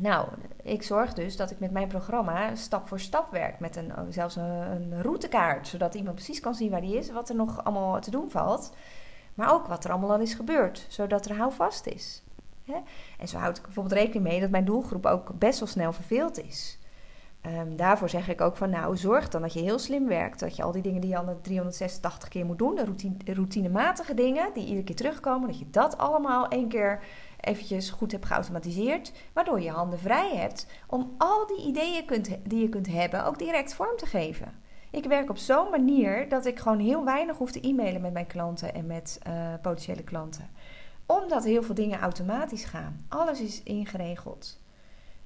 Nou, 0.00 0.28
ik 0.62 0.82
zorg 0.82 1.14
dus 1.14 1.36
dat 1.36 1.50
ik 1.50 1.58
met 1.58 1.70
mijn 1.70 1.88
programma 1.88 2.54
stap 2.54 2.88
voor 2.88 3.00
stap 3.00 3.30
werk. 3.30 3.60
Met 3.60 3.76
een, 3.76 3.92
zelfs 4.08 4.36
een, 4.36 5.02
routekaart. 5.02 5.68
Zodat 5.68 5.94
iemand 5.94 6.14
precies 6.14 6.40
kan 6.40 6.54
zien 6.54 6.70
waar 6.70 6.80
die 6.80 6.96
is. 6.96 7.10
Wat 7.10 7.28
er 7.28 7.34
nog 7.34 7.64
allemaal 7.64 8.00
te 8.00 8.10
doen 8.10 8.30
valt. 8.30 8.72
Maar 9.34 9.52
ook 9.52 9.66
wat 9.66 9.84
er 9.84 9.90
allemaal 9.90 10.10
al 10.10 10.20
is 10.20 10.34
gebeurd, 10.34 10.86
zodat 10.88 11.26
er 11.26 11.36
houvast 11.36 11.86
is. 11.86 12.22
En 13.18 13.28
zo 13.28 13.38
houd 13.38 13.56
ik 13.56 13.62
bijvoorbeeld 13.62 14.00
rekening 14.00 14.24
mee 14.24 14.40
dat 14.40 14.50
mijn 14.50 14.64
doelgroep 14.64 15.06
ook 15.06 15.38
best 15.38 15.58
wel 15.58 15.68
snel 15.68 15.92
verveeld 15.92 16.38
is. 16.44 16.78
Um, 17.46 17.76
daarvoor 17.76 18.08
zeg 18.08 18.28
ik 18.28 18.40
ook 18.40 18.56
van 18.56 18.70
nou, 18.70 18.96
zorg 18.96 19.28
dan 19.28 19.42
dat 19.42 19.52
je 19.52 19.60
heel 19.60 19.78
slim 19.78 20.06
werkt. 20.08 20.40
Dat 20.40 20.56
je 20.56 20.62
al 20.62 20.72
die 20.72 20.82
dingen 20.82 21.00
die 21.00 21.10
je 21.10 21.16
al 21.16 21.38
386 21.42 22.28
keer 22.28 22.46
moet 22.46 22.58
doen, 22.58 22.74
de 22.74 22.84
routine, 22.84 23.16
routinematige 23.24 24.14
dingen 24.14 24.50
die 24.54 24.64
iedere 24.64 24.84
keer 24.84 24.96
terugkomen, 24.96 25.48
dat 25.48 25.58
je 25.58 25.70
dat 25.70 25.98
allemaal 25.98 26.48
één 26.48 26.68
keer 26.68 27.02
eventjes 27.40 27.90
goed 27.90 28.12
hebt 28.12 28.26
geautomatiseerd. 28.26 29.12
Waardoor 29.32 29.60
je 29.60 29.70
handen 29.70 29.98
vrij 29.98 30.36
hebt 30.36 30.66
om 30.86 31.14
al 31.18 31.46
die 31.46 31.66
ideeën 31.66 32.04
kunt, 32.04 32.28
die 32.44 32.62
je 32.62 32.68
kunt 32.68 32.86
hebben 32.86 33.24
ook 33.24 33.38
direct 33.38 33.74
vorm 33.74 33.96
te 33.96 34.06
geven. 34.06 34.66
Ik 34.90 35.04
werk 35.04 35.30
op 35.30 35.36
zo'n 35.36 35.70
manier 35.70 36.28
dat 36.28 36.46
ik 36.46 36.58
gewoon 36.58 36.78
heel 36.78 37.04
weinig 37.04 37.36
hoef 37.36 37.50
te 37.50 37.68
e-mailen 37.68 38.00
met 38.00 38.12
mijn 38.12 38.26
klanten 38.26 38.74
en 38.74 38.86
met 38.86 39.20
uh, 39.26 39.54
potentiële 39.62 40.02
klanten. 40.04 40.50
Omdat 41.06 41.44
heel 41.44 41.62
veel 41.62 41.74
dingen 41.74 42.00
automatisch 42.00 42.64
gaan. 42.64 43.04
Alles 43.08 43.40
is 43.40 43.62
ingeregeld. 43.62 44.60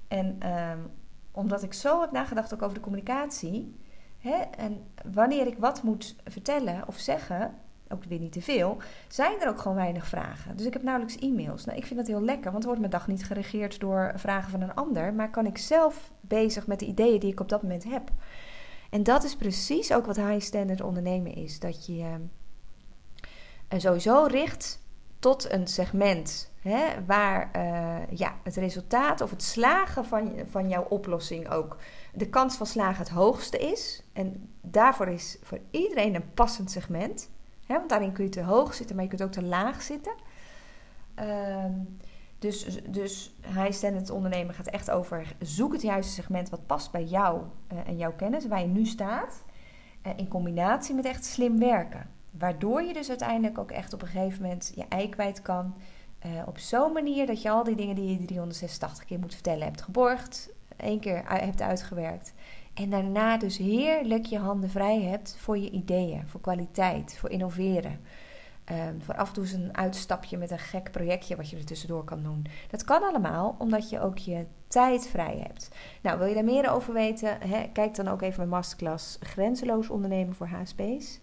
En 0.09 0.51
um, 0.51 0.91
omdat 1.33 1.63
ik 1.63 1.73
zo 1.73 2.01
heb 2.01 2.11
nagedacht 2.11 2.55
ook 2.55 2.63
over 2.63 2.75
de 2.75 2.81
communicatie. 2.81 3.77
Hè, 4.19 4.37
en 4.37 4.87
wanneer 5.13 5.47
ik 5.47 5.59
wat 5.59 5.83
moet 5.83 6.17
vertellen 6.27 6.89
of 6.89 6.97
zeggen, 6.99 7.55
ook 7.93 8.05
weer 8.05 8.19
niet 8.19 8.33
te 8.33 8.43
veel, 8.43 8.77
zijn 9.09 9.41
er 9.41 9.49
ook 9.49 9.61
gewoon 9.61 9.77
weinig 9.77 10.07
vragen. 10.07 10.57
Dus 10.57 10.67
ik 10.67 10.73
heb 10.73 10.83
nauwelijks 10.83 11.19
e-mails. 11.19 11.65
Nou, 11.65 11.79
ik 11.79 11.87
vind 11.87 11.99
dat 11.99 12.09
heel 12.09 12.23
lekker, 12.23 12.53
want 12.53 12.65
wordt 12.65 12.79
mijn 12.79 12.91
dag 12.91 13.07
niet 13.07 13.25
geregeerd 13.25 13.81
door 13.81 14.13
vragen 14.17 14.51
van 14.51 14.61
een 14.61 14.75
ander, 14.75 15.15
maar 15.15 15.31
kan 15.31 15.47
ik 15.47 15.59
zelf 15.59 16.13
bezig 16.21 16.67
met 16.67 16.79
de 16.79 16.87
ideeën 16.87 17.21
die 17.21 17.33
ik 17.33 17.41
op 17.41 17.49
dat 17.49 17.63
moment 17.63 17.85
heb. 17.85 18.11
En 18.91 19.03
dat 19.03 19.25
is 19.25 19.37
precies 19.37 19.93
ook 19.93 20.07
wat 20.07 20.17
high 20.17 20.41
standard 20.41 20.81
ondernemen 20.81 21.35
is. 21.35 21.59
Dat 21.59 21.87
je 21.87 22.05
uh, 23.73 23.79
sowieso 23.79 24.25
richt 24.25 24.81
tot 25.19 25.53
een 25.53 25.67
segment 25.67 26.53
hè, 26.61 27.05
waar 27.07 27.51
uh, 27.57 28.19
ja, 28.19 28.35
het 28.43 28.57
resultaat 28.57 29.21
of 29.21 29.31
het 29.31 29.43
slagen 29.43 30.05
van, 30.05 30.33
van 30.51 30.69
jouw 30.69 30.87
oplossing 30.89 31.51
ook 31.51 31.77
de 32.15 32.29
kans 32.29 32.57
van 32.57 32.67
slagen 32.67 32.99
het 32.99 33.13
hoogste 33.13 33.59
is. 33.59 34.03
En 34.13 34.51
daarvoor 34.61 35.09
is 35.09 35.39
voor 35.43 35.59
iedereen 35.71 36.15
een 36.15 36.35
passend 36.35 36.71
segment. 36.71 37.31
Want 37.77 37.89
daarin 37.89 38.13
kun 38.13 38.25
je 38.25 38.31
te 38.31 38.43
hoog 38.43 38.75
zitten, 38.75 38.95
maar 38.95 39.05
je 39.05 39.11
kunt 39.11 39.23
ook 39.23 39.33
te 39.33 39.43
laag 39.43 39.83
zitten. 39.83 40.13
Uh, 41.21 41.65
dus, 42.39 42.83
dus 42.89 43.35
hij 43.41 43.77
het 43.81 44.11
ondernemen 44.11 44.55
gaat 44.55 44.67
echt 44.67 44.91
over 44.91 45.35
zoek 45.39 45.73
het 45.73 45.83
juiste 45.83 46.13
segment 46.13 46.49
wat 46.49 46.67
past 46.67 46.91
bij 46.91 47.05
jou 47.05 47.43
uh, 47.73 47.79
en 47.87 47.97
jouw 47.97 48.13
kennis, 48.13 48.47
waar 48.47 48.61
je 48.61 48.67
nu 48.67 48.85
staat. 48.85 49.45
Uh, 50.07 50.13
in 50.17 50.29
combinatie 50.29 50.95
met 50.95 51.05
echt 51.05 51.25
slim 51.25 51.59
werken. 51.59 52.11
Waardoor 52.31 52.83
je 52.83 52.93
dus 52.93 53.09
uiteindelijk 53.09 53.59
ook 53.59 53.71
echt 53.71 53.93
op 53.93 54.03
een 54.03 54.09
gegeven 54.09 54.43
moment 54.43 54.73
je 54.75 54.85
ei 54.89 55.09
kwijt 55.09 55.43
kan 55.43 55.75
op 56.47 56.59
zo'n 56.59 56.93
manier 56.93 57.27
dat 57.27 57.43
je 57.43 57.51
al 57.51 57.65
die 57.65 57.75
dingen 57.75 57.95
die 57.95 58.21
je 58.21 58.25
386 58.25 59.05
keer 59.05 59.19
moet 59.19 59.35
vertellen 59.35 59.65
hebt 59.65 59.83
geborgd, 59.83 60.51
één 60.77 61.01
keer 61.01 61.23
hebt 61.27 61.63
uitgewerkt. 61.63 62.33
En 62.75 62.91
daarna 62.91 63.37
dus 63.37 63.59
heerlijk 63.59 64.25
je 64.25 64.39
handen 64.39 64.71
vrij 64.71 65.01
hebt 65.01 65.37
voor 65.39 65.59
je 65.59 65.71
ideeën, 65.71 66.27
voor 66.27 66.41
kwaliteit, 66.41 67.17
voor 67.19 67.31
innoveren. 67.31 68.01
Um, 68.71 69.03
voor 69.03 69.17
af 69.17 69.29
en 69.29 69.35
toe 69.35 69.53
een 69.53 69.77
uitstapje 69.77 70.37
met 70.37 70.51
een 70.51 70.59
gek 70.59 70.91
projectje 70.91 71.37
wat 71.37 71.51
je 71.51 71.57
er 71.57 71.65
tussendoor 71.65 72.05
kan 72.05 72.23
doen. 72.23 72.47
Dat 72.71 72.85
kan 72.85 73.03
allemaal 73.03 73.55
omdat 73.59 73.91
je 73.91 74.01
ook 74.01 74.19
je 74.19 74.47
tijd 74.69 75.07
vrij 75.07 75.37
hebt. 75.47 75.69
Nou, 76.03 76.19
wil 76.19 76.27
je 76.27 76.35
daar 76.35 76.45
meer 76.45 76.71
over 76.71 76.93
weten? 76.93 77.39
Kijk 77.73 77.95
dan 77.95 78.09
ook 78.09 78.23
even 78.23 78.37
mijn 78.37 78.49
masterclass 78.49 79.19
Grenzeloos 79.21 79.89
ondernemen 79.89 80.35
voor 80.35 80.47
HSP's. 80.47 81.21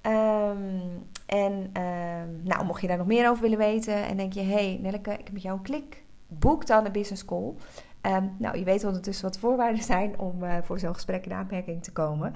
Ehm, 0.00 0.80
en 1.26 1.70
ehm, 1.72 2.28
nou, 2.42 2.64
mocht 2.64 2.80
je 2.80 2.86
daar 2.86 2.96
nog 2.96 3.06
meer 3.06 3.28
over 3.30 3.42
willen 3.42 3.58
weten 3.58 3.94
en 3.94 4.16
denk 4.16 4.32
je, 4.32 4.42
hey 4.42 4.78
Nelleke, 4.80 5.12
ik 5.12 5.24
heb 5.24 5.32
met 5.32 5.42
jou 5.42 5.56
een 5.56 5.62
klik, 5.62 6.02
boek 6.26 6.66
dan 6.66 6.86
een 6.86 6.92
business 6.92 7.24
call. 7.24 7.54
Nou, 8.38 8.58
je 8.58 8.64
weet 8.64 8.84
ondertussen 8.84 9.24
wat 9.24 9.34
de 9.34 9.40
voorwaarden 9.40 9.82
zijn 9.82 10.18
om 10.18 10.42
uh, 10.42 10.56
voor 10.62 10.78
zo'n 10.78 10.94
gesprek 10.94 11.26
in 11.26 11.32
aanmerking 11.32 11.82
te 11.82 11.92
komen. 11.92 12.32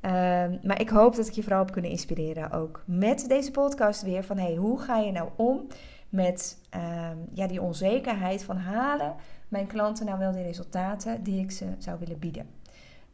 Ehm, 0.00 0.56
maar 0.62 0.80
ik 0.80 0.88
hoop 0.88 1.16
dat 1.16 1.26
ik 1.26 1.32
je 1.32 1.42
vooral 1.42 1.62
heb 1.62 1.72
kunnen 1.72 1.90
inspireren 1.90 2.50
ook 2.50 2.82
met 2.86 3.28
deze 3.28 3.50
podcast 3.50 4.02
weer. 4.02 4.24
Van 4.24 4.38
hey, 4.38 4.54
hoe 4.54 4.80
ga 4.80 4.96
je 4.96 5.12
nou 5.12 5.28
om 5.36 5.66
met 6.08 6.58
ehm, 6.70 7.16
ja, 7.32 7.46
die 7.46 7.62
onzekerheid 7.62 8.44
van 8.44 8.56
halen 8.56 9.14
mijn 9.48 9.66
klanten 9.66 10.06
nou 10.06 10.18
wel 10.18 10.32
de 10.32 10.42
resultaten 10.42 11.22
die 11.22 11.40
ik 11.40 11.50
ze 11.50 11.66
zou 11.78 11.98
willen 11.98 12.18
bieden. 12.18 12.46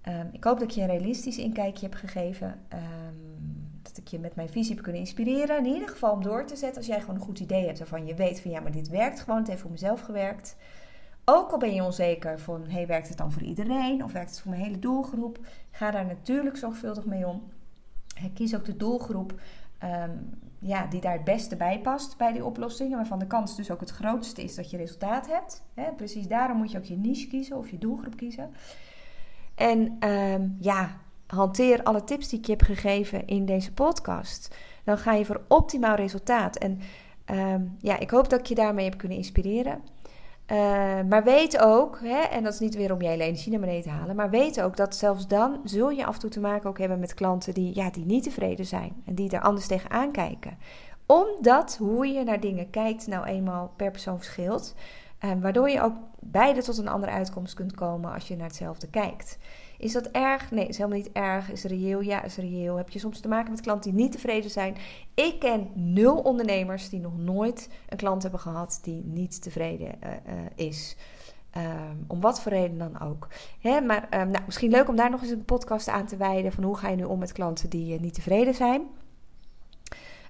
Ehm, 0.00 0.26
ik 0.32 0.44
hoop 0.44 0.58
dat 0.58 0.68
ik 0.68 0.74
je 0.74 0.80
een 0.80 0.86
realistisch 0.86 1.38
inkijkje 1.38 1.86
heb 1.86 1.94
gegeven. 1.94 2.60
dat 3.82 3.96
ik 3.98 4.08
je 4.08 4.18
met 4.18 4.34
mijn 4.34 4.48
visie 4.48 4.74
heb 4.74 4.82
kunnen 4.82 5.00
inspireren. 5.00 5.58
In 5.58 5.72
ieder 5.72 5.88
geval 5.88 6.12
om 6.12 6.22
door 6.22 6.46
te 6.46 6.56
zetten 6.56 6.76
als 6.76 6.86
jij 6.86 7.00
gewoon 7.00 7.14
een 7.14 7.20
goed 7.20 7.40
idee 7.40 7.66
hebt 7.66 7.78
waarvan 7.78 8.06
je 8.06 8.14
weet 8.14 8.40
van 8.40 8.50
ja, 8.50 8.60
maar 8.60 8.72
dit 8.72 8.88
werkt 8.88 9.20
gewoon. 9.20 9.38
Het 9.38 9.48
heeft 9.48 9.60
voor 9.60 9.70
mezelf 9.70 10.00
gewerkt. 10.00 10.56
Ook 11.32 11.50
al 11.52 11.58
ben 11.58 11.74
je 11.74 11.84
onzeker 11.84 12.40
van, 12.40 12.64
hey, 12.68 12.86
werkt 12.86 13.08
het 13.08 13.18
dan 13.18 13.32
voor 13.32 13.42
iedereen 13.42 14.04
of 14.04 14.12
werkt 14.12 14.30
het 14.30 14.40
voor 14.40 14.50
mijn 14.50 14.62
hele 14.62 14.78
doelgroep? 14.78 15.38
Ga 15.70 15.90
daar 15.90 16.06
natuurlijk 16.06 16.56
zorgvuldig 16.56 17.04
mee 17.04 17.26
om. 17.26 17.42
Kies 18.34 18.54
ook 18.54 18.64
de 18.64 18.76
doelgroep 18.76 19.40
ehm, 19.78 20.10
ja, 20.58 20.86
die 20.86 21.00
daar 21.00 21.12
het 21.12 21.24
beste 21.24 21.56
bij 21.56 21.80
past 21.80 22.16
bij 22.16 22.32
die 22.32 22.44
oplossingen, 22.44 22.96
waarvan 22.96 23.18
de 23.18 23.26
kans 23.26 23.56
dus 23.56 23.70
ook 23.70 23.80
het 23.80 23.90
grootste 23.90 24.42
is 24.42 24.54
dat 24.54 24.70
je 24.70 24.76
resultaat 24.76 25.26
hebt. 25.26 25.62
precies 25.96 26.26
daarom 26.26 26.56
moet 26.56 26.70
je 26.70 26.78
ook 26.78 26.84
je 26.84 26.96
niche 26.96 27.26
kiezen 27.26 27.56
of 27.56 27.70
je 27.70 27.78
doelgroep 27.78 28.16
kiezen. 28.16 28.50
En 29.54 29.96
ehm, 29.98 30.48
ja, 30.58 30.96
hanteer 31.26 31.82
alle 31.82 32.04
tips 32.04 32.28
die 32.28 32.38
ik 32.38 32.44
je 32.44 32.52
heb 32.52 32.62
gegeven 32.62 33.26
in 33.26 33.44
deze 33.44 33.72
podcast. 33.72 34.56
Dan 34.84 34.98
ga 34.98 35.12
je 35.12 35.24
voor 35.24 35.44
optimaal 35.48 35.94
resultaat. 35.94 36.56
En 36.56 36.80
ehm, 37.24 37.62
ja, 37.78 37.98
ik 37.98 38.10
hoop 38.10 38.30
dat 38.30 38.40
ik 38.40 38.46
je 38.46 38.54
daarmee 38.54 38.84
heb 38.84 38.98
kunnen 38.98 39.18
inspireren. 39.18 39.82
Uh, 40.52 40.56
maar 41.08 41.24
weet 41.24 41.58
ook, 41.58 41.98
hè, 42.02 42.20
en 42.20 42.42
dat 42.42 42.52
is 42.52 42.58
niet 42.58 42.74
weer 42.74 42.92
om 42.92 43.02
je 43.02 43.08
hele 43.08 43.24
energie 43.24 43.50
naar 43.50 43.60
beneden 43.60 43.82
te 43.82 43.88
halen, 43.88 44.16
maar 44.16 44.30
weet 44.30 44.62
ook 44.62 44.76
dat 44.76 44.96
zelfs 44.96 45.26
dan 45.26 45.60
zul 45.64 45.90
je 45.90 46.06
af 46.06 46.14
en 46.14 46.20
toe 46.20 46.30
te 46.30 46.40
maken 46.40 46.68
ook 46.68 46.78
hebben 46.78 46.98
met 46.98 47.14
klanten 47.14 47.54
die, 47.54 47.74
ja, 47.74 47.90
die 47.90 48.04
niet 48.04 48.22
tevreden 48.22 48.66
zijn 48.66 49.02
en 49.06 49.14
die 49.14 49.30
er 49.30 49.40
anders 49.40 49.66
tegenaan 49.66 50.12
kijken. 50.12 50.58
Omdat 51.06 51.76
hoe 51.76 52.06
je 52.06 52.24
naar 52.24 52.40
dingen 52.40 52.70
kijkt 52.70 53.06
nou 53.06 53.26
eenmaal 53.26 53.72
per 53.76 53.90
persoon 53.90 54.18
verschilt, 54.18 54.74
uh, 55.24 55.30
waardoor 55.40 55.70
je 55.70 55.82
ook 55.82 55.94
beide 56.20 56.62
tot 56.62 56.78
een 56.78 56.88
andere 56.88 57.12
uitkomst 57.12 57.54
kunt 57.54 57.74
komen 57.74 58.12
als 58.12 58.28
je 58.28 58.36
naar 58.36 58.46
hetzelfde 58.46 58.88
kijkt. 58.88 59.38
Is 59.80 59.92
dat 59.92 60.06
erg? 60.06 60.50
Nee, 60.50 60.66
is 60.66 60.76
helemaal 60.76 60.98
niet 60.98 61.12
erg. 61.12 61.50
Is 61.50 61.64
reëel? 61.64 62.00
Ja, 62.00 62.22
is 62.22 62.36
reëel. 62.36 62.76
Heb 62.76 62.90
je 62.90 62.98
soms 62.98 63.20
te 63.20 63.28
maken 63.28 63.50
met 63.50 63.60
klanten 63.60 63.90
die 63.90 64.02
niet 64.02 64.12
tevreden 64.12 64.50
zijn? 64.50 64.76
Ik 65.14 65.38
ken 65.38 65.70
nul 65.74 66.18
ondernemers 66.18 66.88
die 66.88 67.00
nog 67.00 67.18
nooit 67.18 67.68
een 67.88 67.96
klant 67.96 68.22
hebben 68.22 68.40
gehad 68.40 68.78
die 68.82 69.02
niet 69.04 69.42
tevreden 69.42 69.94
uh, 70.04 70.10
uh, 70.10 70.66
is. 70.66 70.96
Um, 71.56 72.04
om 72.06 72.20
wat 72.20 72.40
voor 72.40 72.52
reden 72.52 72.78
dan 72.78 73.00
ook. 73.00 73.28
Hè, 73.60 73.80
maar 73.80 74.08
um, 74.20 74.30
nou, 74.30 74.44
misschien 74.46 74.70
leuk 74.70 74.88
om 74.88 74.96
daar 74.96 75.10
nog 75.10 75.20
eens 75.20 75.30
een 75.30 75.44
podcast 75.44 75.88
aan 75.88 76.06
te 76.06 76.16
wijden. 76.16 76.52
Van 76.52 76.64
hoe 76.64 76.76
ga 76.76 76.88
je 76.88 76.96
nu 76.96 77.04
om 77.04 77.18
met 77.18 77.32
klanten 77.32 77.70
die 77.70 77.94
uh, 77.94 78.00
niet 78.00 78.14
tevreden 78.14 78.54
zijn. 78.54 78.82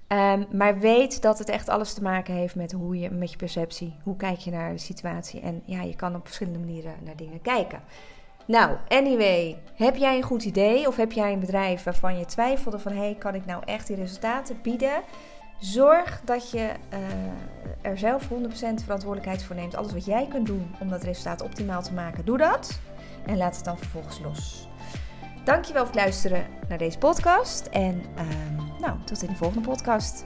Um, 0.08 0.46
maar 0.52 0.78
weet 0.78 1.22
dat 1.22 1.38
het 1.38 1.48
echt 1.48 1.68
alles 1.68 1.94
te 1.94 2.02
maken 2.02 2.34
heeft 2.34 2.54
met 2.54 2.72
hoe 2.72 2.98
je 2.98 3.10
met 3.10 3.30
je 3.30 3.36
perceptie. 3.36 3.94
Hoe 4.02 4.16
kijk 4.16 4.38
je 4.38 4.50
naar 4.50 4.72
de 4.72 4.78
situatie. 4.78 5.40
En 5.40 5.62
ja, 5.64 5.82
je 5.82 5.96
kan 5.96 6.14
op 6.14 6.24
verschillende 6.24 6.58
manieren 6.58 6.94
naar 7.04 7.16
dingen 7.16 7.42
kijken. 7.42 7.82
Nou, 8.50 8.76
anyway, 8.88 9.62
heb 9.74 9.96
jij 9.96 10.16
een 10.16 10.22
goed 10.22 10.44
idee 10.44 10.86
of 10.86 10.96
heb 10.96 11.12
jij 11.12 11.32
een 11.32 11.40
bedrijf 11.40 11.82
waarvan 11.82 12.18
je 12.18 12.24
twijfelde 12.24 12.78
van 12.78 12.92
hey, 12.92 13.16
kan 13.18 13.34
ik 13.34 13.46
nou 13.46 13.62
echt 13.64 13.86
die 13.86 13.96
resultaten 13.96 14.58
bieden? 14.62 15.02
Zorg 15.58 16.20
dat 16.24 16.50
je 16.50 16.70
uh, 16.92 17.90
er 17.90 17.98
zelf 17.98 18.28
100% 18.28 18.28
verantwoordelijkheid 18.84 19.42
voor 19.42 19.56
neemt. 19.56 19.76
Alles 19.76 19.92
wat 19.92 20.04
jij 20.04 20.26
kunt 20.30 20.46
doen 20.46 20.74
om 20.80 20.88
dat 20.88 21.02
resultaat 21.02 21.42
optimaal 21.42 21.82
te 21.82 21.92
maken, 21.92 22.24
doe 22.24 22.38
dat. 22.38 22.80
En 23.26 23.36
laat 23.36 23.56
het 23.56 23.64
dan 23.64 23.78
vervolgens 23.78 24.20
los. 24.20 24.68
Dankjewel 25.44 25.84
voor 25.84 25.94
het 25.94 26.02
luisteren 26.02 26.46
naar 26.68 26.78
deze 26.78 26.98
podcast. 26.98 27.66
En 27.66 28.02
uh, 28.16 28.80
nou, 28.80 28.96
tot 29.04 29.22
in 29.22 29.28
de 29.28 29.36
volgende 29.36 29.68
podcast. 29.68 30.24